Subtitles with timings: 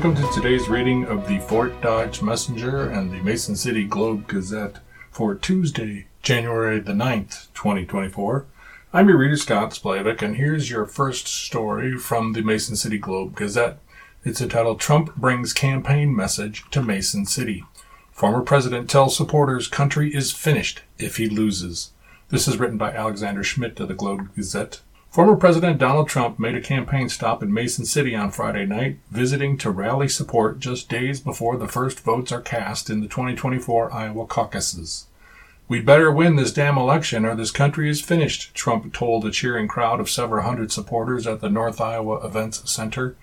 [0.00, 4.78] Welcome to today's reading of the Fort Dodge Messenger and the Mason City Globe Gazette
[5.10, 8.46] for Tuesday, January the 9th, 2024.
[8.94, 13.36] I'm your reader, Scott Splavik, and here's your first story from the Mason City Globe
[13.36, 13.78] Gazette.
[14.24, 17.66] It's entitled Trump Brings Campaign Message to Mason City.
[18.10, 21.90] Former President tells supporters country is finished if he loses.
[22.30, 24.80] This is written by Alexander Schmidt of the Globe Gazette.
[25.10, 29.58] Former President Donald Trump made a campaign stop in Mason City on Friday night, visiting
[29.58, 34.24] to rally support just days before the first votes are cast in the 2024 Iowa
[34.26, 35.06] caucuses.
[35.66, 39.66] We'd better win this damn election or this country is finished, Trump told a cheering
[39.66, 43.16] crowd of several hundred supporters at the North Iowa Events Center.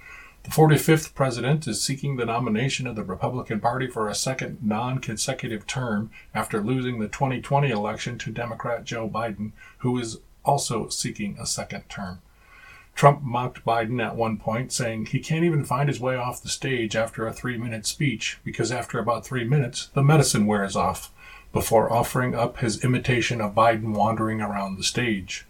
[0.43, 4.99] The 45th president is seeking the nomination of the Republican Party for a second non
[4.99, 11.38] consecutive term after losing the 2020 election to Democrat Joe Biden, who is also seeking
[11.38, 12.20] a second term.
[12.95, 16.50] Trump mocked Biden at one point, saying he can't even find his way off the
[16.50, 21.12] stage after a three minute speech because after about three minutes, the medicine wears off,
[21.53, 25.45] before offering up his imitation of Biden wandering around the stage.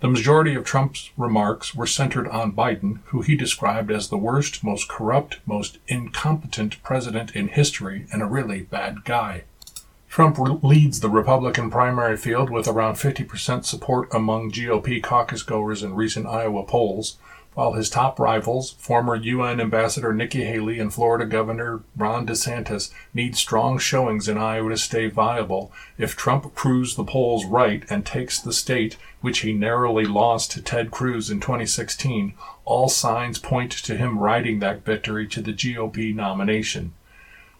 [0.00, 4.64] The majority of Trump's remarks were centered on Biden, who he described as the worst,
[4.64, 9.44] most corrupt, most incompetent president in history and a really bad guy.
[10.10, 15.94] Trump leads the Republican primary field with around 50% support among GOP caucus goers in
[15.94, 17.16] recent Iowa polls,
[17.54, 23.36] while his top rivals, former UN Ambassador Nikki Haley and Florida Governor Ron DeSantis, need
[23.36, 25.70] strong showings in Iowa to stay viable.
[25.96, 30.60] If Trump proves the polls right and takes the state, which he narrowly lost to
[30.60, 36.12] Ted Cruz in 2016, all signs point to him riding that victory to the GOP
[36.12, 36.94] nomination.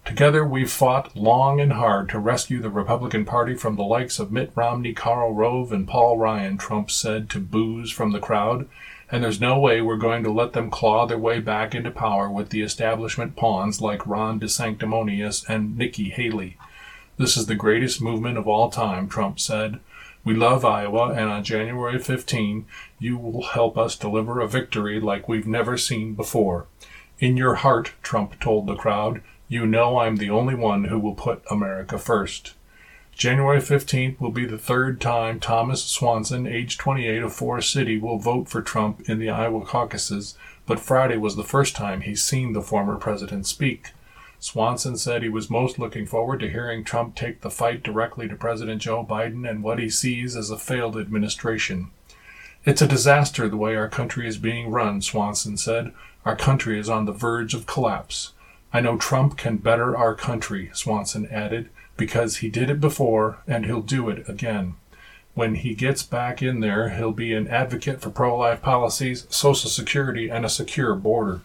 [0.05, 4.33] Together we've fought long and hard to rescue the Republican Party from the likes of
[4.33, 8.67] Mitt Romney, Karl Rove, and Paul Ryan, Trump said to boos from the crowd,
[9.13, 12.31] and there's no way we're going to let them claw their way back into power
[12.31, 16.57] with the establishment pawns like Ron DeSanctimonious and Nikki Haley.
[17.17, 19.81] This is the greatest movement of all time, Trump said.
[20.25, 22.67] We love Iowa, and on January 15,
[22.99, 26.67] you will help us deliver a victory like we've never seen before.
[27.19, 31.17] In your heart, Trump told the crowd, you know I'm the only one who will
[31.17, 32.55] put America first.
[33.13, 38.19] January 15th will be the third time Thomas Swanson, age 28 of Forest City, will
[38.19, 42.53] vote for Trump in the Iowa caucuses, but Friday was the first time he's seen
[42.53, 43.89] the former president speak.
[44.39, 48.37] Swanson said he was most looking forward to hearing Trump take the fight directly to
[48.37, 51.91] President Joe Biden and what he sees as a failed administration.
[52.65, 55.93] It's a disaster the way our country is being run, Swanson said.
[56.25, 58.33] Our country is on the verge of collapse.
[58.73, 63.67] I know Trump can better our country, Swanson added, because he did it before and
[63.67, 64.75] he'll do it again.
[65.35, 69.71] When he gets back in there, he'll be an advocate for pro life policies, Social
[69.71, 71.41] Security, and a secure border.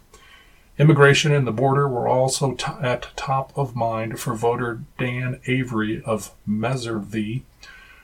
[0.77, 6.03] Immigration and the border were also t- at top of mind for voter Dan Avery
[6.03, 7.43] of Meservey,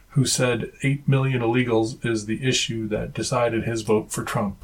[0.10, 4.64] who said 8 million illegals is the issue that decided his vote for Trump.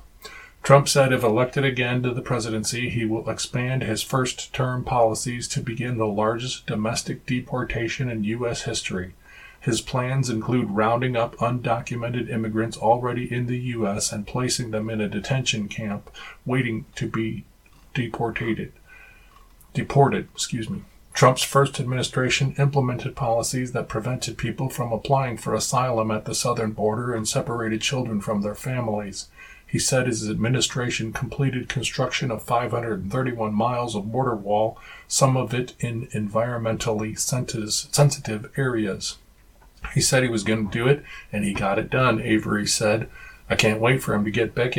[0.68, 5.48] Trump said if elected again to the presidency, he will expand his first term policies
[5.48, 8.64] to begin the largest domestic deportation in U.S.
[8.64, 9.14] history.
[9.62, 14.12] His plans include rounding up undocumented immigrants already in the U.S.
[14.12, 16.12] and placing them in a detention camp
[16.46, 17.46] waiting to be
[17.94, 18.74] deported.
[19.74, 20.82] Deported, excuse me.
[21.14, 26.74] Trump's first administration implemented policies that prevented people from applying for asylum at the southern
[26.74, 29.28] border and separated children from their families.
[29.68, 34.80] He said his administration completed construction of 531 miles of border wall,
[35.10, 39.18] some of it in environmentally sensitive areas.
[39.94, 43.10] He said he was going to do it, and he got it done, Avery said.
[43.50, 44.78] I can't wait for him to get back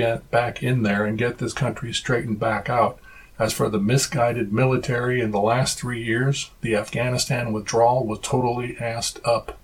[0.63, 2.99] in, there and get this country straightened back out.
[3.39, 8.75] As for the misguided military in the last three years, the Afghanistan withdrawal was totally
[8.81, 9.59] assed up.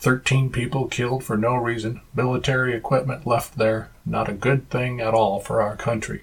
[0.00, 5.14] 13 people killed for no reason, military equipment left there, not a good thing at
[5.14, 6.22] all for our country.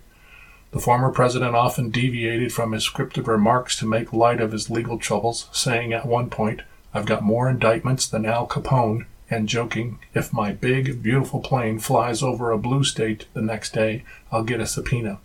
[0.72, 4.98] The former president often deviated from his scripted remarks to make light of his legal
[4.98, 6.62] troubles, saying at one point,
[6.94, 12.22] I've got more indictments than Al Capone, and joking, if my big, beautiful plane flies
[12.22, 15.20] over a blue state the next day, I'll get a subpoena.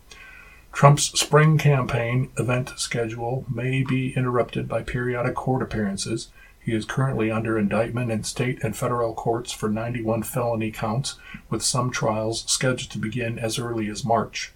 [0.73, 6.29] Trump's spring campaign event schedule may be interrupted by periodic court appearances,
[6.61, 11.17] he is currently under indictment in state and federal courts for 91 felony counts,
[11.49, 14.53] with some trials scheduled to begin as early as March.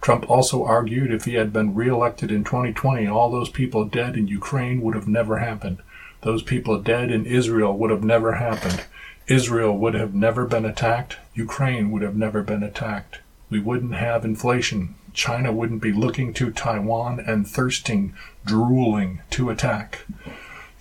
[0.00, 4.28] Trump also argued if he had been reelected in 2020, all those people dead in
[4.28, 5.78] Ukraine would have never happened.
[6.20, 8.84] Those people dead in Israel would have never happened.
[9.26, 11.16] Israel would have never been attacked.
[11.34, 13.20] Ukraine would have never been attacked.
[13.48, 14.96] We wouldn't have inflation.
[15.14, 18.12] China wouldn't be looking to Taiwan and thirsting,
[18.44, 20.00] drooling to attack.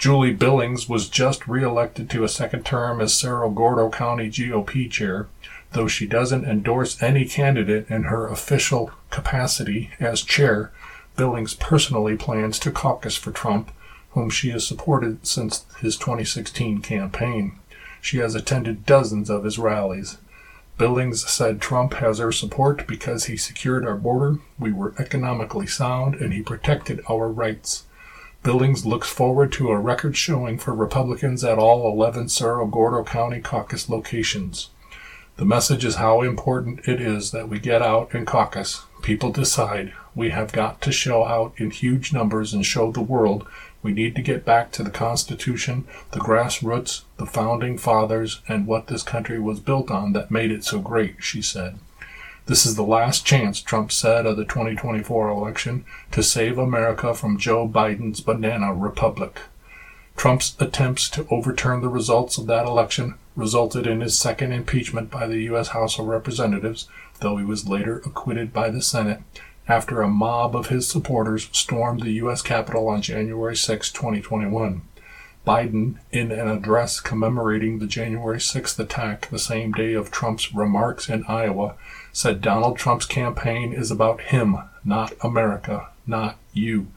[0.03, 5.27] Julie Billings was just reelected to a second term as Cerro Gordo County GOP chair,
[5.71, 10.73] though she doesn't endorse any candidate in her official capacity as chair.
[11.15, 13.71] Billings personally plans to caucus for Trump,
[14.09, 17.57] whom she has supported since his 2016 campaign.
[18.01, 20.17] She has attended dozens of his rallies.
[20.77, 26.15] Billings said Trump has our support because he secured our border, we were economically sound,
[26.15, 27.85] and he protected our rights.
[28.43, 33.39] Billings looks forward to a record showing for Republicans at all 11 Cerro Gordo County
[33.39, 34.69] caucus locations.
[35.37, 38.83] The message is how important it is that we get out and caucus.
[39.01, 39.93] People decide.
[40.13, 43.47] We have got to show out in huge numbers and show the world
[43.81, 48.87] we need to get back to the Constitution, the grassroots, the founding fathers, and what
[48.87, 51.79] this country was built on that made it so great, she said.
[52.45, 57.37] This is the last chance, Trump said of the 2024 election, to save America from
[57.37, 59.39] Joe Biden's banana republic.
[60.17, 65.25] Trump's attempts to overturn the results of that election resulted in his second impeachment by
[65.25, 65.69] the U.S.
[65.69, 66.89] House of Representatives,
[67.21, 69.21] though he was later acquitted by the Senate
[69.69, 72.41] after a mob of his supporters stormed the U.S.
[72.41, 74.81] Capitol on January 6, 2021.
[75.47, 81.09] Biden, in an address commemorating the January 6th attack the same day of Trump's remarks
[81.09, 81.75] in Iowa,
[82.13, 84.55] said Donald Trump's campaign is about him,
[84.85, 86.87] not America, not you.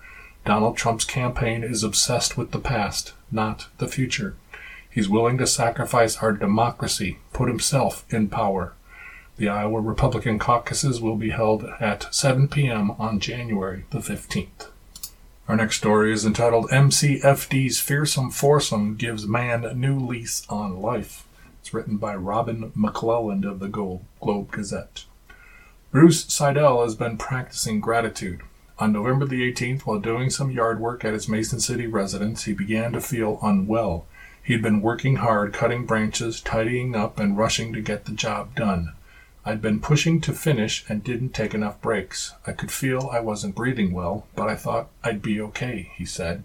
[0.45, 4.37] Donald Trump's campaign is obsessed with the past, not the future.
[4.89, 8.75] He's willing to sacrifice our democracy, put himself in power.
[9.39, 12.91] The Iowa Republican caucuses will be held at 7 p.m.
[12.93, 14.69] on January the 15th.
[15.49, 21.27] Our next story is entitled MCFD's Fearsome Foursome Gives Man New Lease on Life.
[21.61, 25.06] It's written by Robin McClelland of the Globe Gazette.
[25.97, 28.43] Bruce Seidel has been practicing gratitude.
[28.79, 32.53] On November the 18th, while doing some yard work at his Mason City residence, he
[32.53, 34.05] began to feel unwell.
[34.43, 38.55] He had been working hard, cutting branches, tidying up, and rushing to get the job
[38.55, 38.93] done.
[39.47, 42.35] I'd been pushing to finish and didn't take enough breaks.
[42.47, 46.45] I could feel I wasn't breathing well, but I thought I'd be okay, he said.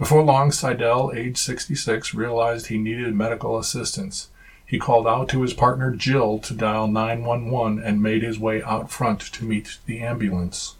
[0.00, 4.30] Before long, Seidel, age 66, realized he needed medical assistance.
[4.66, 8.90] He called out to his partner Jill to dial 911 and made his way out
[8.90, 10.76] front to meet the ambulance.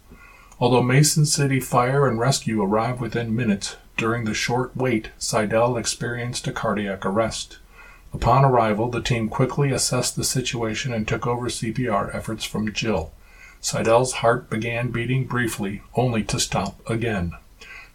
[0.59, 6.47] Although Mason City Fire and Rescue arrived within minutes, during the short wait, Seidel experienced
[6.47, 7.59] a cardiac arrest.
[8.13, 13.11] Upon arrival, the team quickly assessed the situation and took over CPR efforts from Jill.
[13.59, 17.33] Seidel's heart began beating briefly, only to stop again.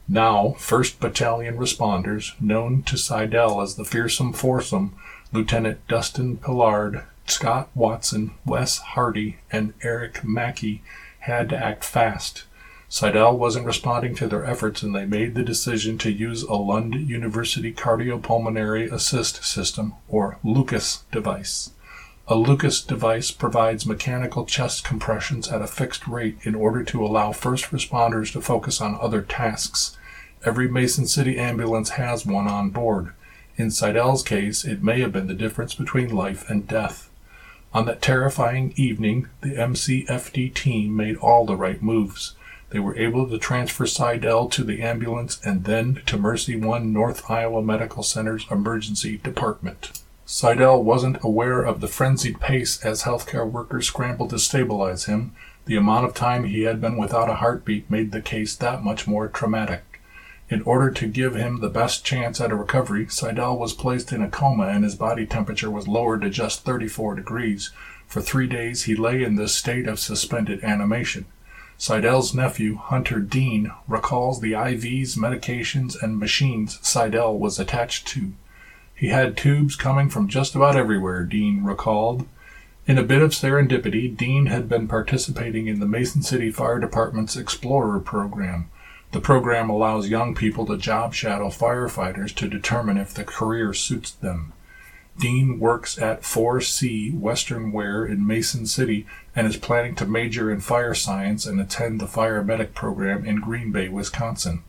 [0.08, 4.94] Now, 1st Battalion responders, known to Seidel as the Fearsome Foursome,
[5.32, 10.82] Lieutenant Dustin Pillard, Scott Watson, Wes Hardy, and Eric Mackey,
[11.20, 12.44] had to act fast.
[12.88, 16.94] Seidel wasn't responding to their efforts, and they made the decision to use a Lund
[16.94, 21.70] University Cardiopulmonary Assist System, or LUCAS device.
[22.26, 27.30] A LUCAS device provides mechanical chest compressions at a fixed rate in order to allow
[27.30, 29.96] first responders to focus on other tasks.
[30.44, 33.12] Every Mason City ambulance has one on board.
[33.60, 37.10] In Seidel's case, it may have been the difference between life and death.
[37.74, 42.36] On that terrifying evening, the MCFD team made all the right moves.
[42.70, 47.30] They were able to transfer Seidel to the ambulance and then to Mercy One North
[47.30, 50.00] Iowa Medical Center's emergency department.
[50.24, 55.34] Seidel wasn't aware of the frenzied pace as healthcare workers scrambled to stabilize him.
[55.66, 59.06] The amount of time he had been without a heartbeat made the case that much
[59.06, 59.82] more traumatic.
[60.50, 64.20] In order to give him the best chance at a recovery, Seidel was placed in
[64.20, 67.70] a coma and his body temperature was lowered to just 34 degrees.
[68.08, 71.26] For three days he lay in this state of suspended animation.
[71.78, 78.32] Seidel's nephew, Hunter Dean, recalls the IVs, medications, and machines Seidel was attached to.
[78.92, 82.26] He had tubes coming from just about everywhere, Dean recalled.
[82.88, 87.36] In a bit of serendipity, Dean had been participating in the Mason City Fire Department's
[87.36, 88.68] Explorer program.
[89.12, 94.12] The program allows young people to job shadow firefighters to determine if the career suits
[94.12, 94.52] them.
[95.18, 100.60] Dean works at 4C Western Wear in Mason City and is planning to major in
[100.60, 104.62] fire science and attend the fire medic program in Green Bay, Wisconsin.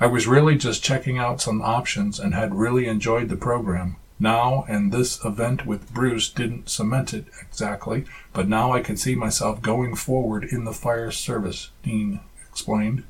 [0.00, 3.96] I was really just checking out some options and had really enjoyed the program.
[4.18, 9.14] Now, and this event with Bruce didn't cement it exactly, but now I can see
[9.14, 13.04] myself going forward in the fire service, Dean explained.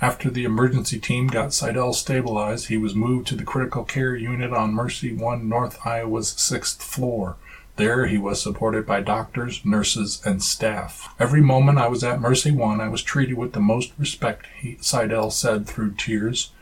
[0.00, 4.52] After the emergency team got Seidel stabilized, he was moved to the critical care unit
[4.52, 7.34] on Mercy One North Iowa's sixth floor.
[7.74, 11.12] There he was supported by doctors, nurses, and staff.
[11.18, 14.78] Every moment I was at Mercy One, I was treated with the most respect, he,
[14.80, 16.52] Seidel said through tears.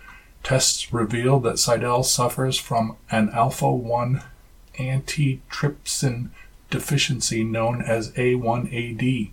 [0.43, 4.23] Tests revealed that Seidel suffers from an alpha 1
[4.79, 6.31] antitrypsin
[6.71, 9.31] deficiency known as A1AD.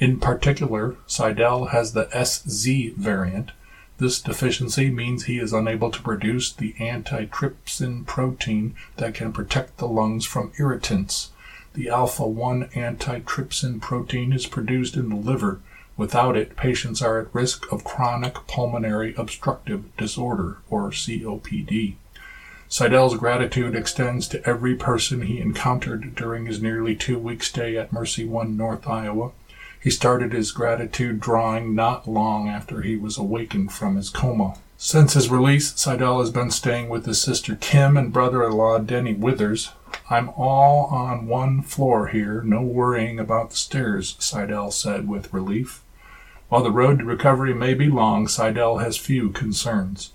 [0.00, 3.50] In particular, Seidel has the SZ variant.
[3.98, 9.86] This deficiency means he is unable to produce the antitrypsin protein that can protect the
[9.86, 11.32] lungs from irritants.
[11.74, 15.60] The alpha 1 antitrypsin protein is produced in the liver.
[15.98, 21.96] Without it, patients are at risk of chronic pulmonary obstructive disorder, or COPD.
[22.70, 27.92] Seidel's gratitude extends to every person he encountered during his nearly two week stay at
[27.92, 29.32] Mercy One North, Iowa.
[29.80, 34.56] He started his gratitude drawing not long after he was awakened from his coma.
[34.76, 38.78] Since his release, Seidel has been staying with his sister Kim and brother in law
[38.78, 39.72] Denny Withers.
[40.10, 45.82] I'm all on one floor here, no worrying about the stairs, Seidel said with relief.
[46.50, 50.12] While the road to recovery may be long, Seidel has few concerns.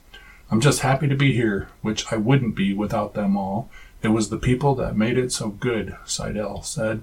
[0.52, 3.70] I'm just happy to be here, which I wouldn't be without them all.
[4.04, 7.02] It was the people that made it so good, Seidel said.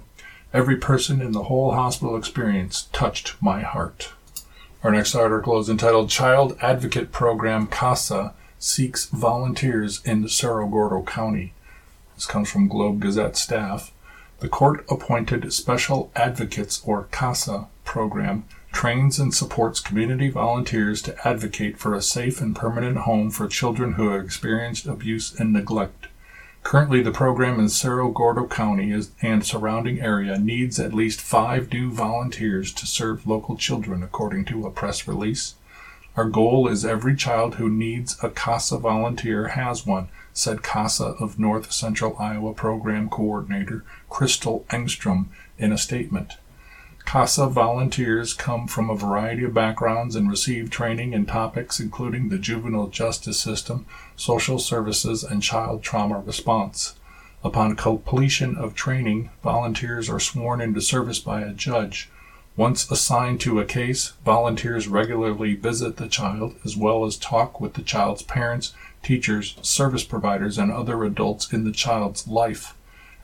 [0.54, 4.12] Every person in the whole hospital experience touched my heart.
[4.85, 11.54] Our next article is entitled Child Advocate Program CASA Seeks Volunteers in Cerro Gordo County.
[12.14, 13.92] This comes from Globe Gazette staff.
[14.40, 21.78] The court appointed Special Advocates or CASA program trains and supports community volunteers to advocate
[21.78, 26.09] for a safe and permanent home for children who have experienced abuse and neglect.
[26.62, 31.90] Currently, the program in Cerro Gordo County and surrounding area needs at least five new
[31.90, 35.54] volunteers to serve local children, according to a press release.
[36.16, 41.38] Our goal is every child who needs a CASA volunteer has one, said CASA of
[41.38, 45.26] North Central Iowa Program Coordinator Crystal Engstrom
[45.59, 46.37] in a statement.
[47.12, 52.38] CASA volunteers come from a variety of backgrounds and receive training in topics including the
[52.38, 53.85] juvenile justice system,
[54.16, 56.95] social services, and child trauma response.
[57.45, 62.09] Upon completion of training, volunteers are sworn into service by a judge.
[62.57, 67.75] Once assigned to a case, volunteers regularly visit the child as well as talk with
[67.75, 72.75] the child's parents, teachers, service providers, and other adults in the child's life.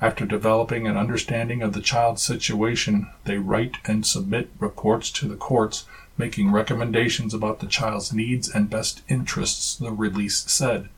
[0.00, 5.35] After developing an understanding of the child's situation, they write and submit reports to the
[5.35, 5.87] courts,
[6.17, 10.88] making recommendations about the child's needs and best interests, the release said.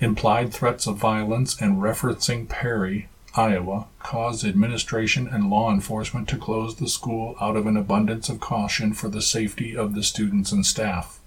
[0.00, 6.74] Implied threats of violence and referencing Perry, Iowa, caused administration and law enforcement to close
[6.74, 10.66] the school out of an abundance of caution for the safety of the students and
[10.66, 11.20] staff.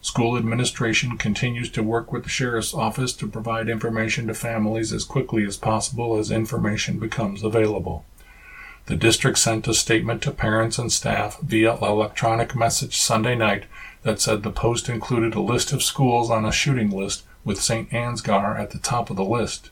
[0.00, 5.04] School administration continues to work with the Sheriff's Office to provide information to families as
[5.04, 8.04] quickly as possible as information becomes available.
[8.86, 13.64] The district sent a statement to parents and staff via electronic message Sunday night
[14.02, 17.90] that said the post included a list of schools on a shooting list with St.
[17.90, 19.70] Ansgar at the top of the list.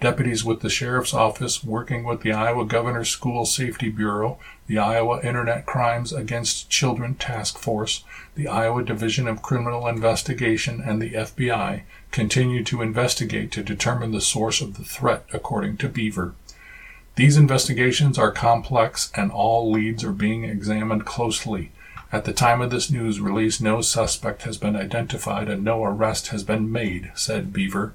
[0.00, 5.20] Deputies with the Sheriff's Office, working with the Iowa Governor's School Safety Bureau, the Iowa
[5.22, 11.82] Internet Crimes Against Children Task Force, the Iowa Division of Criminal Investigation, and the FBI,
[12.10, 16.34] continue to investigate to determine the source of the threat, according to Beaver.
[17.16, 21.70] These investigations are complex and all leads are being examined closely.
[22.10, 26.28] At the time of this news release, no suspect has been identified and no arrest
[26.28, 27.94] has been made, said Beaver.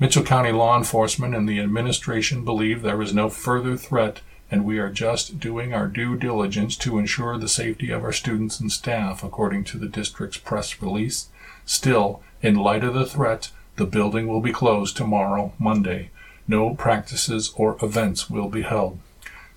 [0.00, 4.76] Mitchell County law enforcement and the administration believe there is no further threat, and we
[4.80, 9.22] are just doing our due diligence to ensure the safety of our students and staff,
[9.22, 11.28] according to the district's press release.
[11.64, 16.10] Still, in light of the threat, the building will be closed tomorrow, Monday.
[16.48, 18.98] No practices or events will be held.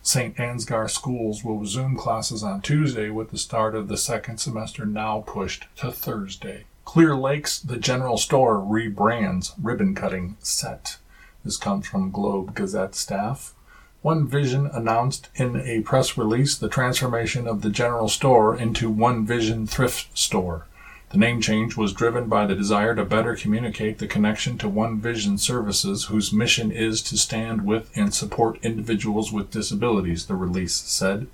[0.03, 0.35] St.
[0.37, 5.23] Ansgar schools will resume classes on Tuesday with the start of the second semester now
[5.25, 6.65] pushed to Thursday.
[6.87, 10.95] Clear Lakes, the general store, rebrands ribbon cutting set.
[11.43, 13.53] This comes from Globe Gazette staff.
[14.01, 19.25] One Vision announced in a press release the transformation of the general store into One
[19.25, 20.65] Vision Thrift Store.
[21.09, 25.01] The name change was driven by the desire to better communicate the connection to One
[25.01, 30.75] Vision Services, whose mission is to stand with and support individuals with disabilities, the release
[30.75, 31.27] said.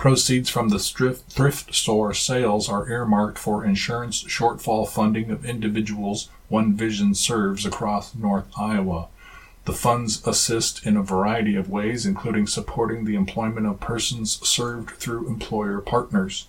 [0.00, 6.72] Proceeds from the thrift store sales are earmarked for insurance shortfall funding of individuals One
[6.72, 9.08] Vision serves across North Iowa.
[9.66, 14.92] The funds assist in a variety of ways, including supporting the employment of persons served
[14.92, 16.46] through employer partners.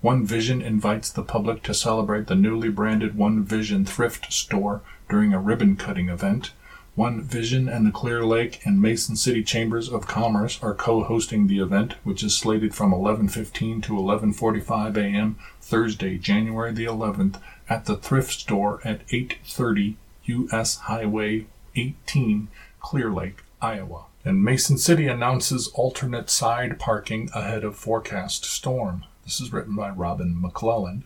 [0.00, 4.80] One Vision invites the public to celebrate the newly branded One Vision thrift store
[5.10, 6.52] during a ribbon cutting event.
[6.96, 11.58] One Vision and the Clear Lake and Mason City Chambers of Commerce are co-hosting the
[11.58, 15.36] event, which is slated from 11:15 to 11:45 a.m.
[15.60, 19.96] Thursday, January the 11th, at the thrift store at 830
[20.26, 20.76] U.S.
[20.76, 22.46] Highway 18,
[22.80, 24.04] Clear Lake, Iowa.
[24.24, 29.04] And Mason City announces alternate side parking ahead of forecast storm.
[29.24, 31.02] This is written by Robin McClelland.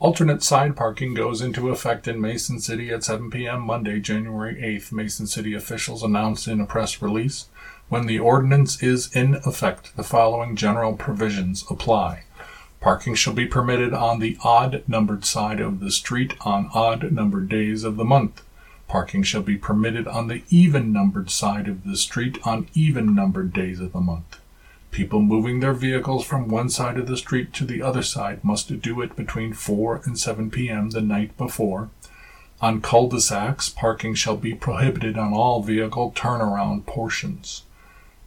[0.00, 3.62] Alternate side parking goes into effect in Mason City at 7 p.m.
[3.62, 7.48] Monday, January 8th, Mason City officials announced in a press release.
[7.88, 12.22] When the ordinance is in effect, the following general provisions apply.
[12.80, 17.48] Parking shall be permitted on the odd numbered side of the street on odd numbered
[17.48, 18.42] days of the month.
[18.86, 23.52] Parking shall be permitted on the even numbered side of the street on even numbered
[23.52, 24.37] days of the month.
[24.90, 28.80] People moving their vehicles from one side of the street to the other side must
[28.80, 30.90] do it between 4 and 7 p.m.
[30.90, 31.90] the night before.
[32.60, 37.62] On cul-de-sacs, parking shall be prohibited on all vehicle turnaround portions.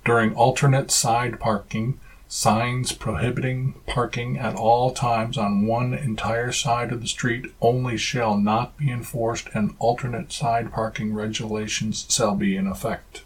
[0.05, 7.01] During alternate side parking, signs prohibiting parking at all times on one entire side of
[7.01, 12.67] the street only shall not be enforced and alternate side parking regulations shall be in
[12.67, 13.23] effect.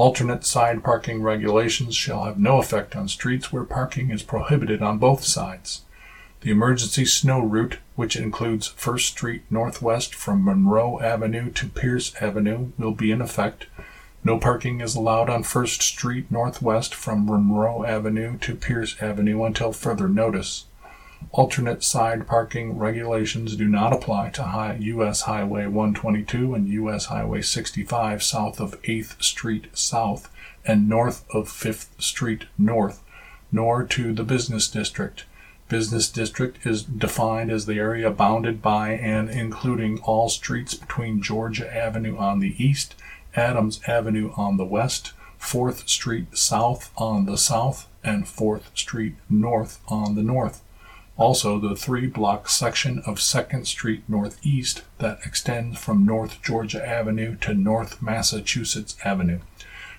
[0.00, 4.96] Alternate side parking regulations shall have no effect on streets where parking is prohibited on
[4.96, 5.82] both sides.
[6.40, 12.68] The emergency snow route, which includes First Street Northwest from Monroe Avenue to Pierce Avenue,
[12.78, 13.66] will be in effect.
[14.24, 19.70] No parking is allowed on First Street Northwest from Monroe Avenue to Pierce Avenue until
[19.70, 20.64] further notice.
[21.32, 25.20] Alternate side parking regulations do not apply to U.S.
[25.22, 27.04] Highway 122 and U.S.
[27.04, 30.30] Highway 65 south of 8th Street South
[30.64, 33.02] and north of 5th Street North,
[33.52, 35.24] nor to the business district.
[35.68, 41.72] Business district is defined as the area bounded by and including all streets between Georgia
[41.72, 42.94] Avenue on the east,
[43.36, 49.80] Adams Avenue on the west, 4th Street South on the south, and 4th Street North
[49.86, 50.62] on the north
[51.20, 57.36] also the three block section of 2nd Street Northeast that extends from North Georgia Avenue
[57.42, 59.40] to North Massachusetts Avenue.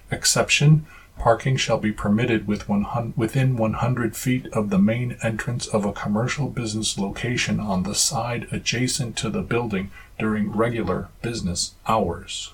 [0.10, 0.88] Exception
[1.19, 5.93] Parking shall be permitted with one, within 100 feet of the main entrance of a
[5.93, 12.51] commercial business location on the side adjacent to the building during regular business hours.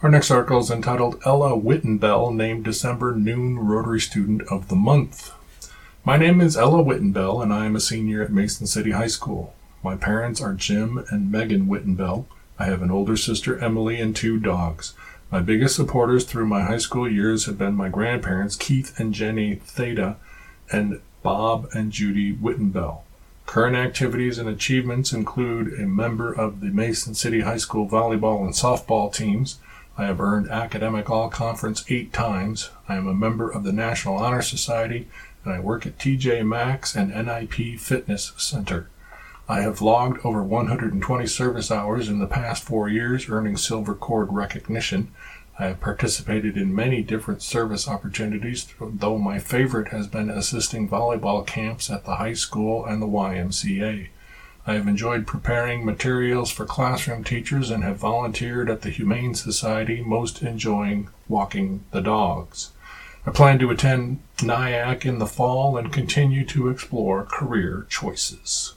[0.00, 5.32] Our next article is entitled Ella Wittenbell named December Noon Rotary Student of the Month.
[6.06, 9.54] My name is Ella Wittenbell, and I am a senior at Mason City High School.
[9.82, 12.26] My parents are Jim and Megan Wittenbell.
[12.58, 14.92] I have an older sister, Emily, and two dogs.
[15.32, 19.54] My biggest supporters through my high school years have been my grandparents, Keith and Jenny
[19.54, 20.16] Theta,
[20.70, 23.00] and Bob and Judy Wittenbell.
[23.46, 28.52] Current activities and achievements include a member of the Mason City High School volleyball and
[28.52, 29.58] softball teams.
[29.96, 32.68] I have earned academic all conference eight times.
[32.90, 35.08] I am a member of the National Honor Society
[35.44, 38.88] and I work at TJ Maxx and NIP Fitness Center.
[39.48, 44.32] I have logged over 120 service hours in the past four years, earning Silver Cord
[44.32, 45.12] recognition.
[45.58, 51.46] I have participated in many different service opportunities, though my favorite has been assisting volleyball
[51.46, 54.08] camps at the high school and the YMCA.
[54.66, 60.02] I have enjoyed preparing materials for classroom teachers and have volunteered at the Humane Society,
[60.02, 62.70] most enjoying walking the dogs.
[63.26, 68.74] I plan to attend NIACC in the fall and continue to explore career choices.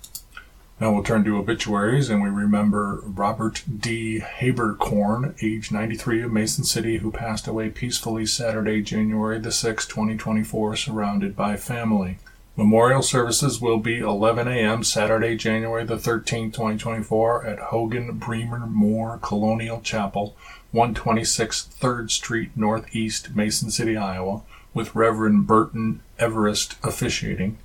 [0.80, 4.22] Now we'll turn to obituaries and we remember Robert D.
[4.22, 10.78] Habercorn, age 93 of Mason City, who passed away peacefully Saturday, January the 6th, 2024,
[10.78, 12.18] surrounded by family.
[12.56, 14.84] Memorial services will be 11 a.m.
[14.84, 20.36] Saturday, January the 13th, 2024 at Hogan Bremer Moore Colonial Chapel,
[20.78, 24.44] 126 3rd Street Northeast, Mason City, Iowa,
[24.76, 27.58] with Reverend Burton Everest officiating.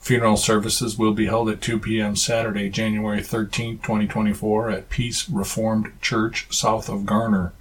[0.05, 2.15] Funeral services will be held at 2 p.m.
[2.15, 7.53] Saturday, January 13, 2024, at Peace Reformed Church, south of Garner.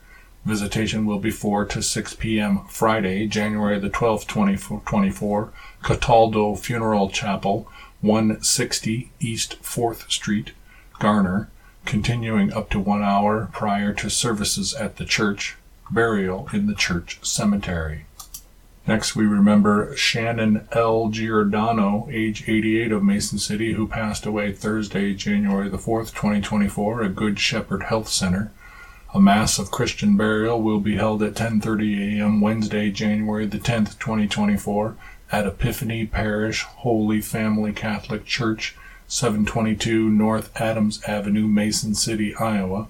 [0.44, 2.66] Visitation will be 4 to 6 p.m.
[2.68, 7.66] Friday, January the 12th, 2024, Cataldo Funeral Chapel,
[8.02, 10.52] 160 East 4th Street,
[10.98, 11.48] Garner
[11.86, 15.56] continuing up to one hour prior to services at the church,
[15.90, 18.04] burial in the church cemetery.
[18.86, 21.08] Next, we remember Shannon L.
[21.08, 27.16] Giordano, age 88 of Mason City, who passed away Thursday, January the 4th, 2024, at
[27.16, 28.52] Good Shepherd Health Center.
[29.14, 32.42] A Mass of Christian burial will be held at 10:30 a.m.
[32.42, 34.96] Wednesday, January the 10th, 2024,
[35.32, 42.88] at Epiphany Parish Holy Family Catholic Church 722 North Adams Avenue, Mason City, Iowa.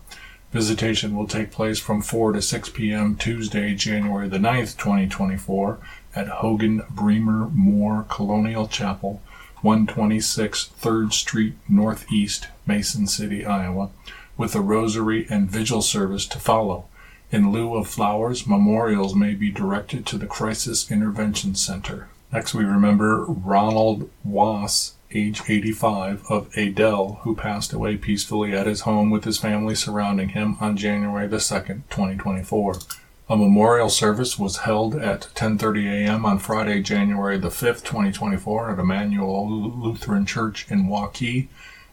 [0.55, 3.17] Visitation will take place from 4 to 6 p.m.
[3.17, 5.81] Tuesday, January the 9th, 2024
[6.14, 9.21] at Hogan Bremer Moore Colonial Chapel,
[9.62, 13.90] 126 3rd Street Northeast, Mason City, Iowa,
[14.37, 16.85] with a rosary and vigil service to follow.
[17.33, 22.07] In lieu of flowers, memorials may be directed to the Crisis Intervention Center.
[22.33, 28.83] Next, we remember Ronald Wass, age 85, of Adel, who passed away peacefully at his
[28.83, 32.77] home with his family surrounding him on January the 2nd, 2024.
[33.31, 36.27] A memorial service was held at 10:30 a.m.
[36.27, 41.48] on Friday, January the 5th, 2024 at Emmanuel Lutheran Church in Waukee.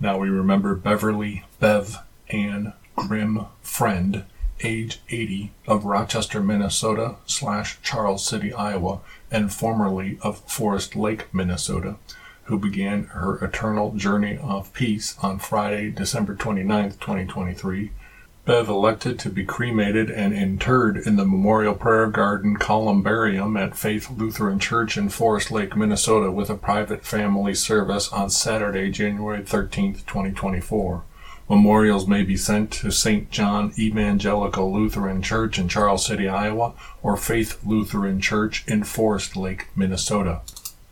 [0.00, 1.98] Now we remember Beverly Bev
[2.30, 4.24] Ann Grimm Friend,
[4.62, 11.96] age 80, of Rochester, Minnesota slash Charles City, Iowa, and formerly of Forest Lake, Minnesota
[12.50, 17.92] who began her eternal journey of peace on Friday, December 29, 2023.
[18.44, 24.10] Bev elected to be cremated and interred in the Memorial Prayer Garden Columbarium at Faith
[24.10, 29.94] Lutheran Church in Forest Lake, Minnesota, with a private family service on Saturday, January 13,
[29.94, 31.04] 2024.
[31.50, 33.28] Memorials may be sent to St.
[33.28, 39.66] John Evangelical Lutheran Church in Charles City, Iowa, or Faith Lutheran Church in Forest Lake,
[39.74, 40.42] Minnesota.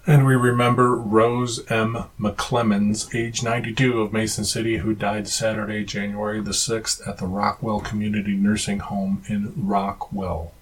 [0.05, 2.07] And we remember Rose M.
[2.19, 7.79] McClemens, age 92 of Mason City, who died Saturday, January the 6th at the Rockwell
[7.79, 10.55] Community Nursing Home in Rockwell.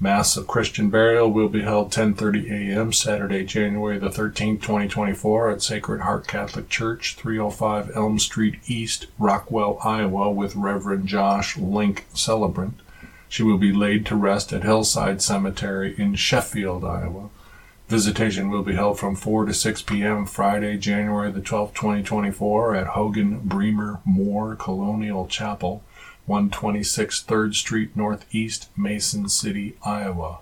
[0.00, 2.92] Mass of Christian burial will be held 10:30 a.m.
[2.92, 9.76] Saturday, January the 13th, 2024 at Sacred Heart Catholic Church, 305 Elm Street East, Rockwell,
[9.82, 12.74] Iowa with Reverend Josh Link celebrant.
[13.28, 17.30] She will be laid to rest at Hillside Cemetery in Sheffield, Iowa.
[17.88, 20.26] Visitation will be held from 4 to 6 p.m.
[20.26, 25.82] Friday, January the 12th, 2024 at Hogan Bremer Moore Colonial Chapel,
[26.28, 30.40] 126 3rd Street Northeast, Mason City, Iowa.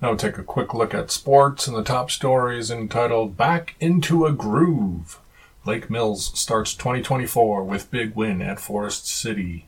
[0.00, 3.74] Now we'll take a quick look at sports, and the top story is entitled Back
[3.80, 5.18] into a Groove.
[5.64, 9.66] Lake Mills starts 2024 with big win at Forest City.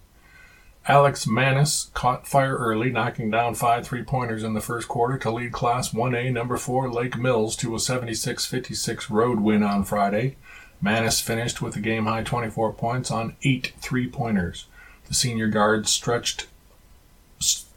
[0.86, 5.30] Alex Maness caught fire early, knocking down five three pointers in the first quarter to
[5.30, 10.36] lead Class 1A number 4 Lake Mills to a 76 56 road win on Friday.
[10.82, 14.66] Maness finished with a game high 24 points on eight three pointers.
[15.08, 16.46] The senior guard stretched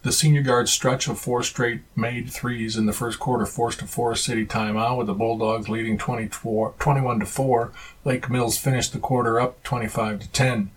[0.04, 3.86] the senior guard's stretch of four straight made threes in the first quarter forced a
[3.86, 7.72] Forest City timeout with the Bulldogs leading 24, 21 to 4.
[8.04, 10.72] Lake Mills finished the quarter up 25 to 10.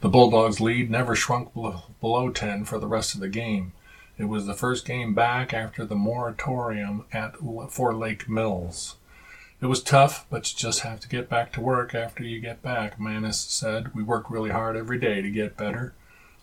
[0.00, 3.72] The Bulldogs' lead never shrunk below 10 for the rest of the game.
[4.16, 7.36] It was the first game back after the moratorium at
[7.68, 8.96] for Lake Mills.
[9.60, 12.62] It was tough, but you just have to get back to work after you get
[12.62, 13.94] back, Maness said.
[13.94, 15.92] We work really hard every day to get better.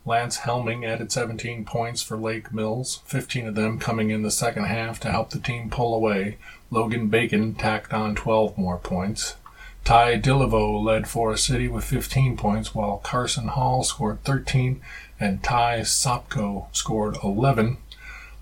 [0.08, 4.63] Lance Helming added 17 points for Lake Mills, 15 of them coming in the second
[4.63, 6.38] half to help the team pull away.
[6.72, 9.36] Logan Bacon tacked on 12 more points.
[9.84, 14.80] Ty Dilivo led Forest City with 15 points, while Carson Hall scored 13
[15.20, 17.76] and Ty Sopko scored 11.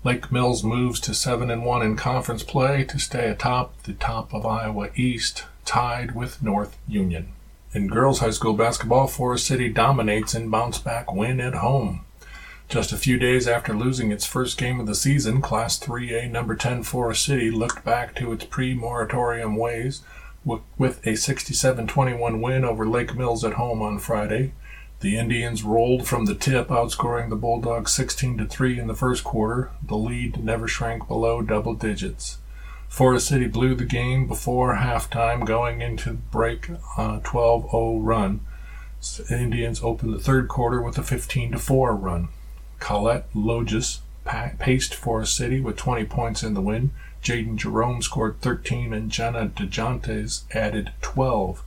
[0.04, 4.32] Lake Mills moves to 7 and 1 in conference play to stay atop the top
[4.32, 7.32] of Iowa East, tied with North Union.
[7.76, 12.06] In girls high school basketball, Forest City dominates in bounce back win at home.
[12.70, 16.56] Just a few days after losing its first game of the season, Class 3A number
[16.56, 20.00] 10 Forest City looked back to its pre-moratorium ways
[20.42, 24.54] with a 67-21 win over Lake Mills at home on Friday.
[25.00, 29.22] The Indians rolled from the tip, outscoring the Bulldogs 16 to 3 in the first
[29.22, 29.70] quarter.
[29.86, 32.38] The lead never shrank below double digits.
[32.96, 38.40] Forest City blew the game before halftime, going into break on a 12 0 run.
[39.30, 42.28] Indians opened the third quarter with a 15 4 run.
[42.78, 46.90] Colette Logis paced Forest City with 20 points in the win.
[47.22, 51.62] Jaden Jerome scored 13 and Jenna DeJountes added 12.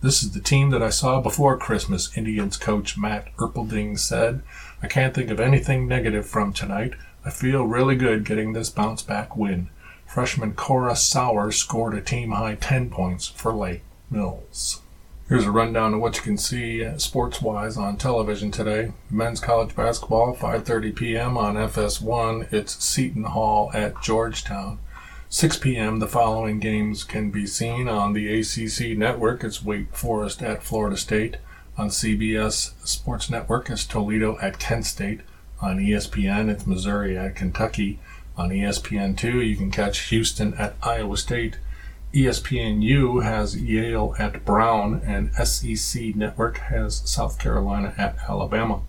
[0.00, 4.40] This is the team that I saw before Christmas, Indians coach Matt Erpelding said.
[4.82, 6.94] I can't think of anything negative from tonight.
[7.26, 9.68] I feel really good getting this bounce back win.
[10.12, 14.82] Freshman Cora Sauer scored a team high 10 points for Lake Mills.
[15.26, 18.92] Here's a rundown of what you can see sports wise on television today.
[19.10, 21.38] Men's college basketball, 5:30 p.m.
[21.38, 22.52] on FS1.
[22.52, 24.80] It's Seton Hall at Georgetown.
[25.30, 25.98] 6 p.m.
[25.98, 29.42] The following games can be seen on the ACC network.
[29.42, 31.38] It's Wake Forest at Florida State.
[31.78, 35.22] On CBS Sports Network, it's Toledo at Kent State.
[35.62, 37.98] On ESPN, it's Missouri at Kentucky.
[38.42, 41.58] On ESPN2, you can catch Houston at Iowa State.
[42.12, 48.80] ESPNU has Yale at Brown, and SEC Network has South Carolina at Alabama.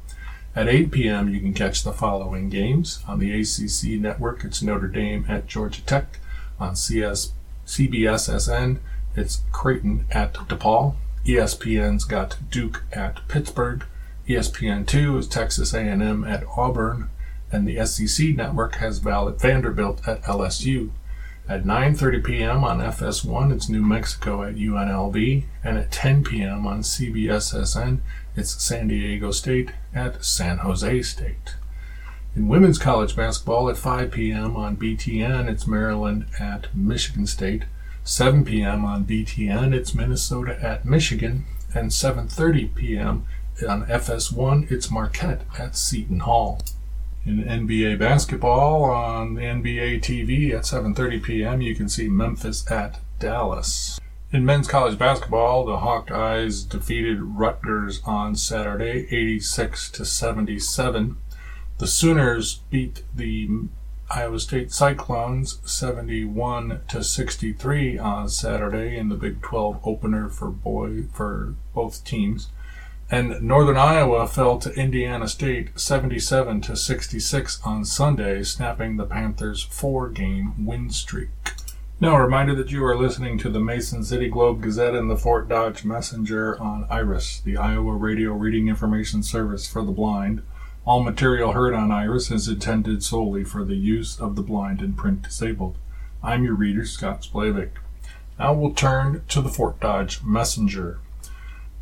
[0.55, 3.03] At 8 p.m., you can catch the following games.
[3.07, 6.17] On the ACC Network, it's Notre Dame at Georgia Tech.
[6.59, 7.33] On CS,
[7.67, 8.79] CBSSN,
[9.15, 10.95] it's Creighton at DePaul.
[11.27, 13.85] ESPN's got Duke at Pittsburgh.
[14.27, 17.11] ESPN2 is Texas A&M at Auburn
[17.53, 20.89] and the SEC network has Val at Vanderbilt at LSU.
[21.47, 22.63] At 9:30 p.m.
[22.63, 26.65] on FS1, it's New Mexico at UNLV, and at 10 p.m.
[26.65, 27.99] on CBSSN,
[28.35, 31.55] it's San Diego State at San Jose State.
[32.35, 34.55] In women's college basketball at 5 p.m.
[34.55, 37.65] on BTN, it's Maryland at Michigan State.
[38.03, 38.83] 7 p.m.
[38.83, 43.27] on BTN, it's Minnesota at Michigan, and 7:30 p.m.
[43.69, 46.59] on FS1, it's Marquette at Seton Hall
[47.25, 51.61] in NBA basketball on NBA TV at 7:30 p.m.
[51.61, 53.99] You can see Memphis at Dallas.
[54.31, 61.17] In men's college basketball, the Hawkeyes defeated Rutgers on Saturday 86 to 77.
[61.77, 63.49] The Sooners beat the
[64.09, 71.03] Iowa State Cyclones 71 to 63 on Saturday in the Big 12 opener for boy
[71.13, 72.49] for both teams
[73.13, 79.61] and Northern Iowa fell to Indiana State 77 to 66 on Sunday, snapping the Panthers'
[79.61, 81.29] four-game win streak.
[81.99, 85.15] Now, a reminder that you are listening to the Mason City Globe Gazette and the
[85.15, 90.41] Fort Dodge Messenger on IRIS, the Iowa Radio Reading Information Service for the Blind.
[90.83, 94.97] All material heard on Iris is intended solely for the use of the blind and
[94.97, 95.77] print disabled.
[96.23, 97.73] I'm your reader, Scott Splavik.
[98.39, 100.97] Now we'll turn to the Fort Dodge Messenger.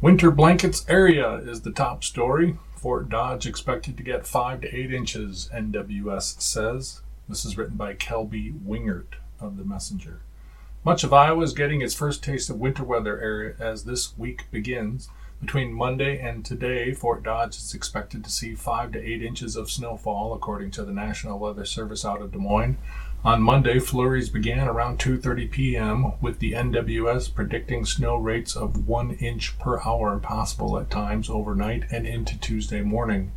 [0.01, 2.57] Winter blankets area is the top story.
[2.75, 7.01] Fort Dodge expected to get 5 to 8 inches, NWS says.
[7.29, 10.21] This is written by Kelby Wingert of the Messenger.
[10.83, 14.45] Much of Iowa is getting its first taste of winter weather area as this week
[14.49, 15.07] begins.
[15.39, 19.69] Between Monday and today, Fort Dodge is expected to see 5 to 8 inches of
[19.69, 22.79] snowfall, according to the National Weather Service out of Des Moines.
[23.23, 26.13] On Monday, flurries began around 2:30 p.m.
[26.21, 31.83] with the NWS predicting snow rates of 1 inch per hour possible at times overnight
[31.91, 33.31] and into Tuesday morning.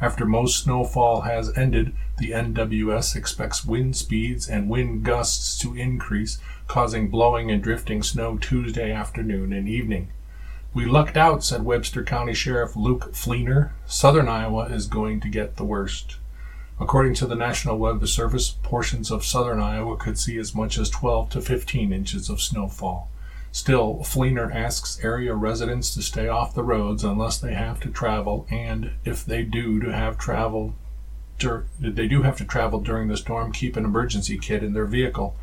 [0.00, 6.38] After most snowfall has ended, the NWS expects wind speeds and wind gusts to increase,
[6.66, 10.08] causing blowing and drifting snow Tuesday afternoon and evening.
[10.72, 13.72] We lucked out, said Webster County Sheriff Luke Fleener.
[13.84, 16.16] Southern Iowa is going to get the worst.
[16.80, 20.88] According to the National Weather Service, portions of southern Iowa could see as much as
[20.88, 23.10] 12 to 15 inches of snowfall.
[23.50, 28.46] Still, Fleener asks area residents to stay off the roads unless they have to travel,
[28.48, 30.74] and if they do to have travel,
[31.40, 34.86] dur- they do have to travel during the storm, keep an emergency kit in their
[34.86, 35.34] vehicle.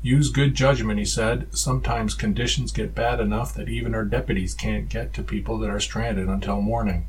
[0.00, 1.46] Use good judgment, he said.
[1.54, 5.80] Sometimes conditions get bad enough that even our deputies can't get to people that are
[5.80, 7.06] stranded until morning.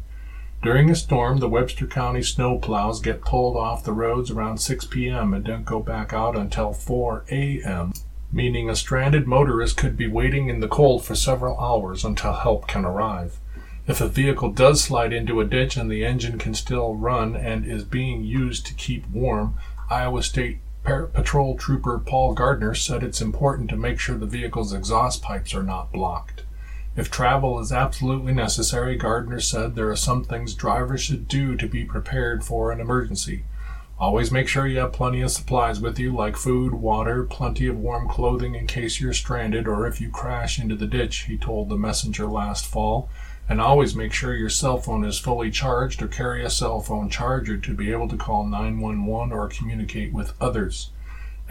[0.63, 4.85] During a storm, the Webster County snow plows get pulled off the roads around 6
[4.85, 5.33] p.m.
[5.33, 7.93] and don't go back out until 4 a.m.,
[8.31, 12.67] meaning a stranded motorist could be waiting in the cold for several hours until help
[12.67, 13.39] can arrive.
[13.87, 17.65] If a vehicle does slide into a ditch and the engine can still run and
[17.65, 19.55] is being used to keep warm,
[19.89, 25.23] Iowa State Patrol Trooper Paul Gardner said it's important to make sure the vehicle's exhaust
[25.23, 26.43] pipes are not blocked.
[26.93, 31.65] If travel is absolutely necessary, Gardner said there are some things drivers should do to
[31.65, 33.45] be prepared for an emergency.
[33.97, 37.77] Always make sure you have plenty of supplies with you, like food, water, plenty of
[37.77, 41.69] warm clothing in case you're stranded or if you crash into the ditch, he told
[41.69, 43.09] the messenger last fall
[43.47, 47.09] and always make sure your cell phone is fully charged or carry a cell phone
[47.09, 50.89] charger to be able to call 911 or communicate with others.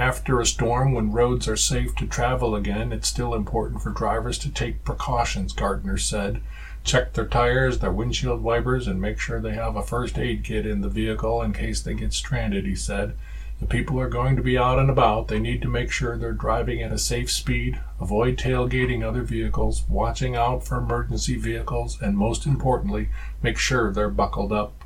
[0.00, 4.38] After a storm, when roads are safe to travel again, it's still important for drivers
[4.38, 6.40] to take precautions, Gardner said.
[6.84, 10.64] Check their tires, their windshield wipers, and make sure they have a first aid kit
[10.64, 13.14] in the vehicle in case they get stranded, he said.
[13.58, 15.28] The people are going to be out and about.
[15.28, 19.84] They need to make sure they're driving at a safe speed, avoid tailgating other vehicles,
[19.86, 23.10] watching out for emergency vehicles, and most importantly,
[23.42, 24.79] make sure they're buckled up.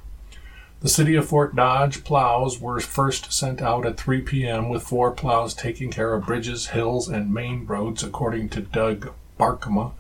[0.85, 5.13] The City of Fort Dodge plows were first sent out at 3 p.m., with four
[5.13, 9.93] plows taking care of bridges, hills, and main roads, according to Doug Barkema,